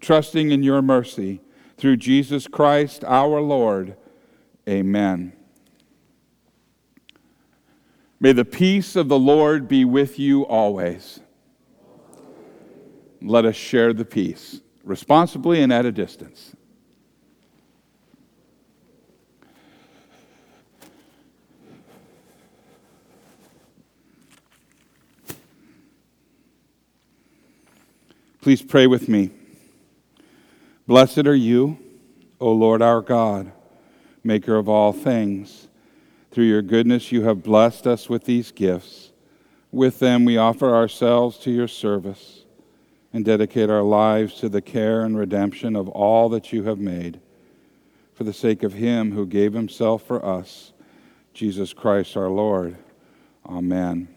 trusting 0.00 0.50
in 0.50 0.62
your 0.62 0.80
mercy, 0.80 1.40
through 1.76 1.96
Jesus 1.96 2.46
Christ 2.46 3.04
our 3.04 3.40
Lord. 3.40 3.96
Amen. 4.68 5.32
May 8.22 8.32
the 8.32 8.44
peace 8.44 8.96
of 8.96 9.08
the 9.08 9.18
Lord 9.18 9.66
be 9.66 9.86
with 9.86 10.18
you 10.18 10.42
always. 10.42 11.20
Let 13.22 13.46
us 13.46 13.56
share 13.56 13.94
the 13.94 14.04
peace 14.04 14.60
responsibly 14.84 15.62
and 15.62 15.72
at 15.72 15.86
a 15.86 15.92
distance. 15.92 16.54
Please 28.42 28.60
pray 28.60 28.86
with 28.86 29.08
me. 29.08 29.30
Blessed 30.86 31.26
are 31.26 31.34
you, 31.34 31.78
O 32.38 32.52
Lord 32.52 32.82
our 32.82 33.00
God, 33.00 33.52
maker 34.22 34.56
of 34.56 34.68
all 34.68 34.92
things 34.92 35.68
through 36.30 36.44
your 36.44 36.62
goodness, 36.62 37.10
you 37.10 37.22
have 37.22 37.42
blessed 37.42 37.86
us 37.86 38.08
with 38.08 38.24
these 38.24 38.52
gifts. 38.52 39.10
With 39.72 39.98
them, 39.98 40.24
we 40.24 40.36
offer 40.36 40.74
ourselves 40.74 41.38
to 41.38 41.50
your 41.50 41.68
service 41.68 42.44
and 43.12 43.24
dedicate 43.24 43.68
our 43.68 43.82
lives 43.82 44.34
to 44.34 44.48
the 44.48 44.62
care 44.62 45.02
and 45.02 45.18
redemption 45.18 45.74
of 45.74 45.88
all 45.88 46.28
that 46.28 46.52
you 46.52 46.64
have 46.64 46.78
made. 46.78 47.20
For 48.14 48.24
the 48.24 48.32
sake 48.32 48.62
of 48.62 48.74
him 48.74 49.12
who 49.12 49.26
gave 49.26 49.54
himself 49.54 50.06
for 50.06 50.24
us, 50.24 50.72
Jesus 51.34 51.72
Christ 51.72 52.16
our 52.16 52.28
Lord. 52.28 52.76
Amen. 53.46 54.08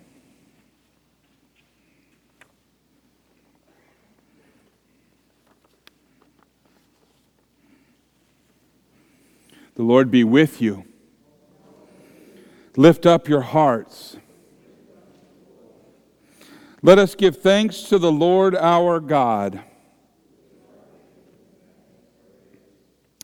The 9.76 9.84
Lord 9.84 10.12
be 10.12 10.24
with 10.24 10.62
you. 10.62 10.86
Lift 12.76 13.06
up 13.06 13.28
your 13.28 13.42
hearts. 13.42 14.18
Let 16.82 16.98
us 16.98 17.14
give 17.14 17.38
thanks 17.38 17.84
to 17.84 18.00
the 18.00 18.12
Lord 18.12 18.56
our 18.56 19.00
God. 19.00 19.62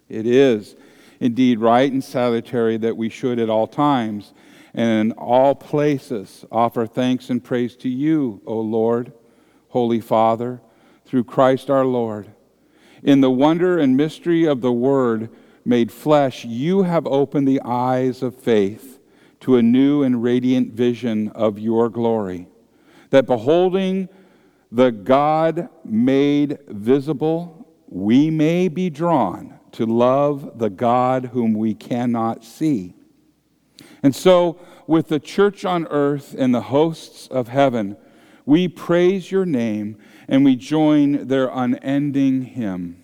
It 0.08 0.28
is 0.28 0.76
indeed 1.20 1.60
right 1.60 1.92
and 1.92 2.04
salutary 2.04 2.78
that 2.78 2.96
we 2.96 3.10
should 3.10 3.40
at 3.40 3.50
all 3.50 3.68
times 3.68 4.34
and 4.74 5.12
in 5.12 5.18
all 5.18 5.56
places 5.56 6.46
offer 6.52 6.86
thanks 6.86 7.32
and 7.32 7.44
praise 7.44 7.76
to 7.78 7.90
you, 7.90 8.42
O 8.46 8.60
Lord, 8.60 9.12
Holy 9.70 10.00
Father, 10.00 10.62
through 11.06 11.24
Christ 11.24 11.72
our 11.72 11.86
Lord. 11.86 12.30
In 13.02 13.22
the 13.22 13.32
wonder 13.32 13.80
and 13.80 13.98
mystery 13.98 14.46
of 14.46 14.62
the 14.62 14.72
Word 14.72 15.30
made 15.66 15.92
flesh, 15.92 16.46
you 16.46 16.84
have 16.84 17.08
opened 17.08 17.48
the 17.48 17.62
eyes 17.66 18.22
of 18.22 18.36
faith 18.36 18.99
to 19.42 19.56
a 19.56 19.62
new 19.62 20.04
and 20.04 20.22
radiant 20.22 20.74
vision 20.74 21.30
of 21.30 21.60
your 21.60 21.90
glory, 21.90 22.48
that 23.10 23.26
beholding 23.26 24.10
the 24.72 24.92
God 24.92 25.70
made 25.84 26.60
visible, 26.68 27.68
we 27.88 28.30
may 28.30 28.68
be 28.68 28.90
drawn 28.90 29.60
to 29.72 29.86
love 29.86 30.60
the 30.60 30.70
God 30.70 31.26
whom 31.26 31.54
we 31.54 31.74
cannot 31.74 32.44
see. 32.44 32.94
And 34.02 34.16
so, 34.16 34.60
with 34.88 35.08
the 35.08 35.20
church 35.20 35.66
on 35.66 35.88
earth 35.88 36.36
and 36.38 36.54
the 36.54 36.62
hosts 36.62 37.28
of 37.28 37.50
heaven, 37.50 37.98
we 38.46 38.68
praise 38.68 39.32
your 39.32 39.46
name 39.46 39.98
and 40.28 40.46
we 40.46 40.56
join 40.56 41.28
their 41.28 41.50
unending 41.50 42.44
hymn. 42.44 43.04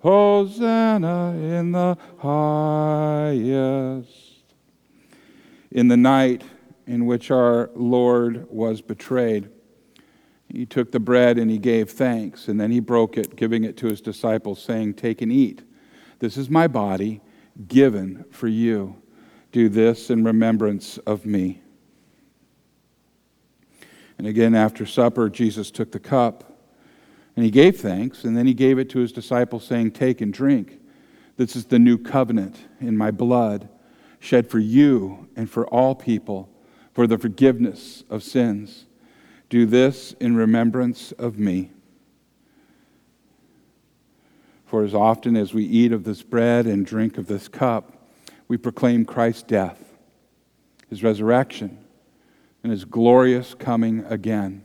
Hosanna 0.00 1.32
in 1.36 1.72
the 1.72 1.96
highest. 2.18 4.08
In 5.70 5.88
the 5.88 5.96
night 5.96 6.42
in 6.86 7.06
which 7.06 7.30
our 7.30 7.70
Lord 7.74 8.46
was 8.50 8.80
betrayed, 8.80 9.50
he 10.48 10.66
took 10.66 10.90
the 10.90 10.98
bread 10.98 11.38
and 11.38 11.50
he 11.50 11.58
gave 11.58 11.90
thanks, 11.90 12.48
and 12.48 12.60
then 12.60 12.72
he 12.72 12.80
broke 12.80 13.16
it, 13.16 13.36
giving 13.36 13.62
it 13.62 13.76
to 13.78 13.86
his 13.86 14.00
disciples, 14.00 14.60
saying, 14.60 14.94
Take 14.94 15.22
and 15.22 15.30
eat. 15.30 15.62
This 16.18 16.36
is 16.36 16.50
my 16.50 16.66
body 16.66 17.20
given 17.68 18.24
for 18.30 18.48
you. 18.48 18.96
Do 19.52 19.68
this 19.68 20.10
in 20.10 20.24
remembrance 20.24 20.98
of 20.98 21.24
me. 21.26 21.62
And 24.18 24.26
again, 24.26 24.54
after 24.54 24.86
supper, 24.86 25.28
Jesus 25.28 25.70
took 25.70 25.92
the 25.92 26.00
cup 26.00 26.49
and 27.36 27.44
he 27.44 27.50
gave 27.50 27.78
thanks, 27.80 28.24
and 28.24 28.36
then 28.36 28.46
he 28.46 28.54
gave 28.54 28.78
it 28.78 28.90
to 28.90 28.98
his 28.98 29.12
disciples, 29.12 29.64
saying, 29.64 29.92
Take 29.92 30.20
and 30.20 30.32
drink. 30.32 30.78
This 31.36 31.56
is 31.56 31.64
the 31.64 31.78
new 31.78 31.96
covenant 31.96 32.56
in 32.80 32.96
my 32.96 33.10
blood, 33.10 33.68
shed 34.18 34.50
for 34.50 34.58
you 34.58 35.28
and 35.36 35.48
for 35.48 35.66
all 35.68 35.94
people 35.94 36.50
for 36.92 37.06
the 37.06 37.18
forgiveness 37.18 38.04
of 38.10 38.22
sins. 38.22 38.86
Do 39.48 39.66
this 39.66 40.12
in 40.20 40.36
remembrance 40.36 41.12
of 41.12 41.38
me. 41.38 41.70
For 44.66 44.84
as 44.84 44.94
often 44.94 45.36
as 45.36 45.52
we 45.52 45.64
eat 45.64 45.92
of 45.92 46.04
this 46.04 46.22
bread 46.22 46.66
and 46.66 46.86
drink 46.86 47.18
of 47.18 47.26
this 47.26 47.48
cup, 47.48 48.06
we 48.46 48.56
proclaim 48.56 49.04
Christ's 49.04 49.42
death, 49.42 49.82
his 50.88 51.02
resurrection, 51.02 51.78
and 52.62 52.70
his 52.70 52.84
glorious 52.84 53.54
coming 53.54 54.04
again. 54.04 54.64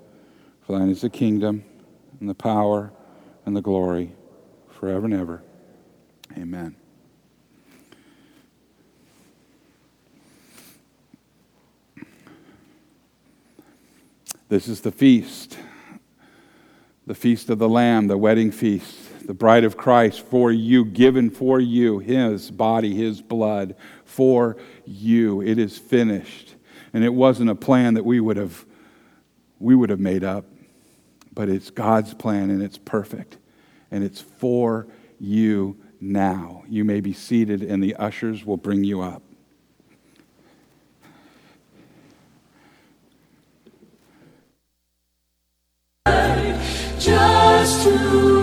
For 0.61 0.77
thine 0.77 0.89
is 0.89 1.01
the 1.01 1.09
kingdom, 1.09 1.63
and 2.19 2.29
the 2.29 2.35
power, 2.35 2.91
and 3.45 3.55
the 3.55 3.61
glory, 3.61 4.13
forever 4.69 5.05
and 5.05 5.13
ever. 5.13 5.43
Amen. 6.37 6.75
This 14.49 14.67
is 14.67 14.81
the 14.81 14.91
feast, 14.91 15.57
the 17.07 17.15
feast 17.15 17.49
of 17.49 17.57
the 17.57 17.69
Lamb, 17.69 18.07
the 18.07 18.17
wedding 18.17 18.51
feast, 18.51 19.25
the 19.25 19.33
bride 19.33 19.63
of 19.63 19.77
Christ 19.77 20.25
for 20.25 20.51
you, 20.51 20.83
given 20.83 21.29
for 21.29 21.59
you, 21.59 21.99
his 21.99 22.51
body, 22.51 22.93
his 22.93 23.21
blood 23.21 23.75
for 24.03 24.57
you. 24.85 25.41
It 25.41 25.57
is 25.57 25.77
finished. 25.77 26.55
And 26.93 27.03
it 27.05 27.13
wasn't 27.13 27.49
a 27.49 27.55
plan 27.55 27.93
that 27.93 28.03
we 28.03 28.19
would 28.19 28.35
have 28.35 28.65
we 29.61 29.75
would 29.75 29.89
have 29.89 29.99
made 29.99 30.23
up, 30.23 30.43
but 31.33 31.49
it's 31.49 31.69
God's 31.69 32.13
plan 32.13 32.49
and 32.49 32.61
it's 32.61 32.77
perfect. 32.77 33.37
And 33.89 34.03
it's 34.03 34.21
for 34.21 34.87
you 35.19 35.77
now. 35.99 36.63
You 36.67 36.83
may 36.83 37.01
be 37.01 37.13
seated, 37.13 37.61
and 37.61 37.83
the 37.83 37.95
ushers 37.95 38.45
will 38.45 38.57
bring 38.57 38.83
you 38.83 39.01
up. 39.01 39.21
just 47.01 47.83
to 47.83 48.40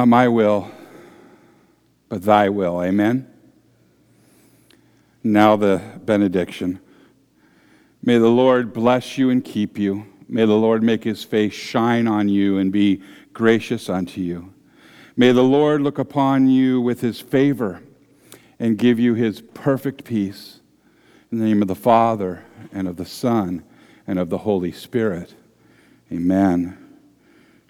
Not 0.00 0.08
my 0.08 0.28
will, 0.28 0.70
but 2.08 2.22
thy 2.22 2.48
will. 2.48 2.82
Amen. 2.82 3.30
Now 5.22 5.56
the 5.56 5.82
benediction. 6.06 6.80
May 8.02 8.16
the 8.16 8.30
Lord 8.30 8.72
bless 8.72 9.18
you 9.18 9.28
and 9.28 9.44
keep 9.44 9.78
you. 9.78 10.06
May 10.26 10.46
the 10.46 10.54
Lord 10.54 10.82
make 10.82 11.04
his 11.04 11.22
face 11.22 11.52
shine 11.52 12.08
on 12.08 12.30
you 12.30 12.56
and 12.56 12.72
be 12.72 13.02
gracious 13.34 13.90
unto 13.90 14.22
you. 14.22 14.54
May 15.18 15.32
the 15.32 15.44
Lord 15.44 15.82
look 15.82 15.98
upon 15.98 16.48
you 16.48 16.80
with 16.80 17.02
his 17.02 17.20
favor 17.20 17.82
and 18.58 18.78
give 18.78 18.98
you 18.98 19.12
his 19.12 19.42
perfect 19.52 20.04
peace. 20.04 20.60
In 21.30 21.40
the 21.40 21.44
name 21.44 21.60
of 21.60 21.68
the 21.68 21.74
Father, 21.74 22.42
and 22.72 22.88
of 22.88 22.96
the 22.96 23.04
Son, 23.04 23.62
and 24.06 24.18
of 24.18 24.30
the 24.30 24.38
Holy 24.38 24.72
Spirit. 24.72 25.34
Amen. 26.10 26.78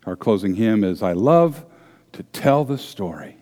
Our 0.07 0.15
closing 0.15 0.55
hymn 0.55 0.85
is 0.85 1.03
I 1.03 1.15
Love 1.15 1.67
to 2.13 2.23
Tell 2.23 2.65
the 2.65 2.79
Story. 2.79 3.37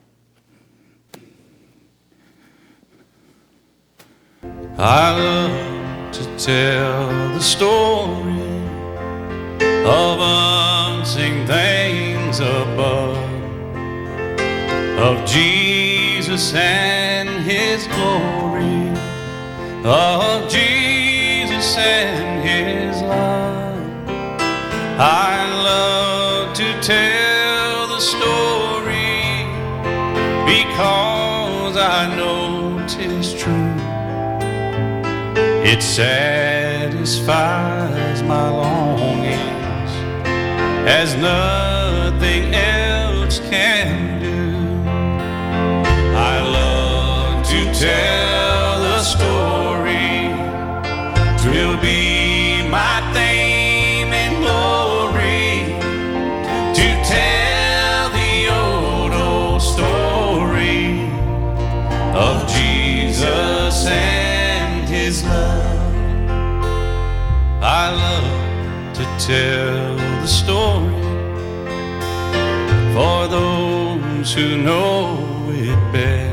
I 4.78 5.18
love 5.18 6.12
to 6.12 6.24
tell 6.38 7.08
the 7.30 7.40
story 7.40 8.40
of 9.84 10.18
unseen 10.20 11.46
things 11.46 12.38
above, 12.38 13.16
of 14.98 15.26
Jesus 15.26 16.54
and 16.54 17.28
his 17.44 17.86
glory, 17.88 18.90
of 19.84 20.48
Jesus 20.48 21.76
and 21.76 22.46
his 22.46 23.02
love. 23.02 24.08
I 25.00 25.44
love 25.62 26.54
to 26.56 26.80
tell 26.80 27.88
the 27.88 28.00
story 28.00 28.57
because 30.48 31.76
I 31.76 32.00
know 32.16 32.82
'tis 32.88 33.34
true. 33.34 33.74
It 35.70 35.82
satisfies 35.82 36.98
my 38.22 38.48
longings 38.48 39.92
as 41.00 41.08
nothing 41.16 42.54
else 42.54 43.36
can 43.50 44.20
do. 44.28 44.40
I 46.32 46.34
love 46.58 47.46
to 47.52 47.60
tell 47.84 48.80
the 48.86 48.98
story. 49.02 49.47
I 67.80 67.90
love 67.92 68.96
to 68.96 69.04
tell 69.24 69.94
the 70.22 70.26
story 70.26 71.00
for 72.92 73.28
those 73.28 74.34
who 74.34 74.58
know 74.58 75.48
it 75.50 75.92
best. 75.92 76.27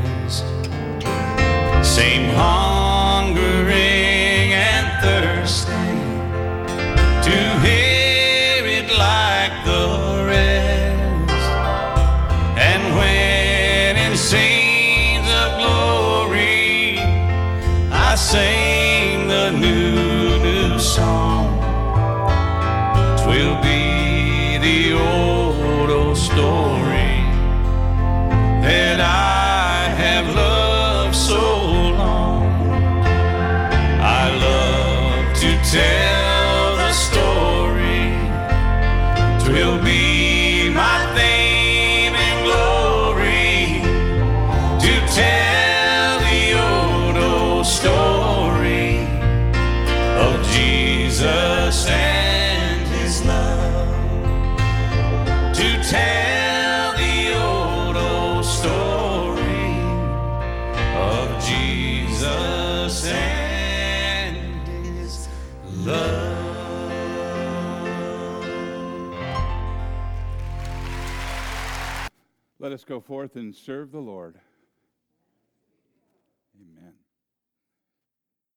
Go 72.86 73.00
forth 73.00 73.36
and 73.36 73.54
serve 73.54 73.90
the 73.90 73.98
Lord. 73.98 74.36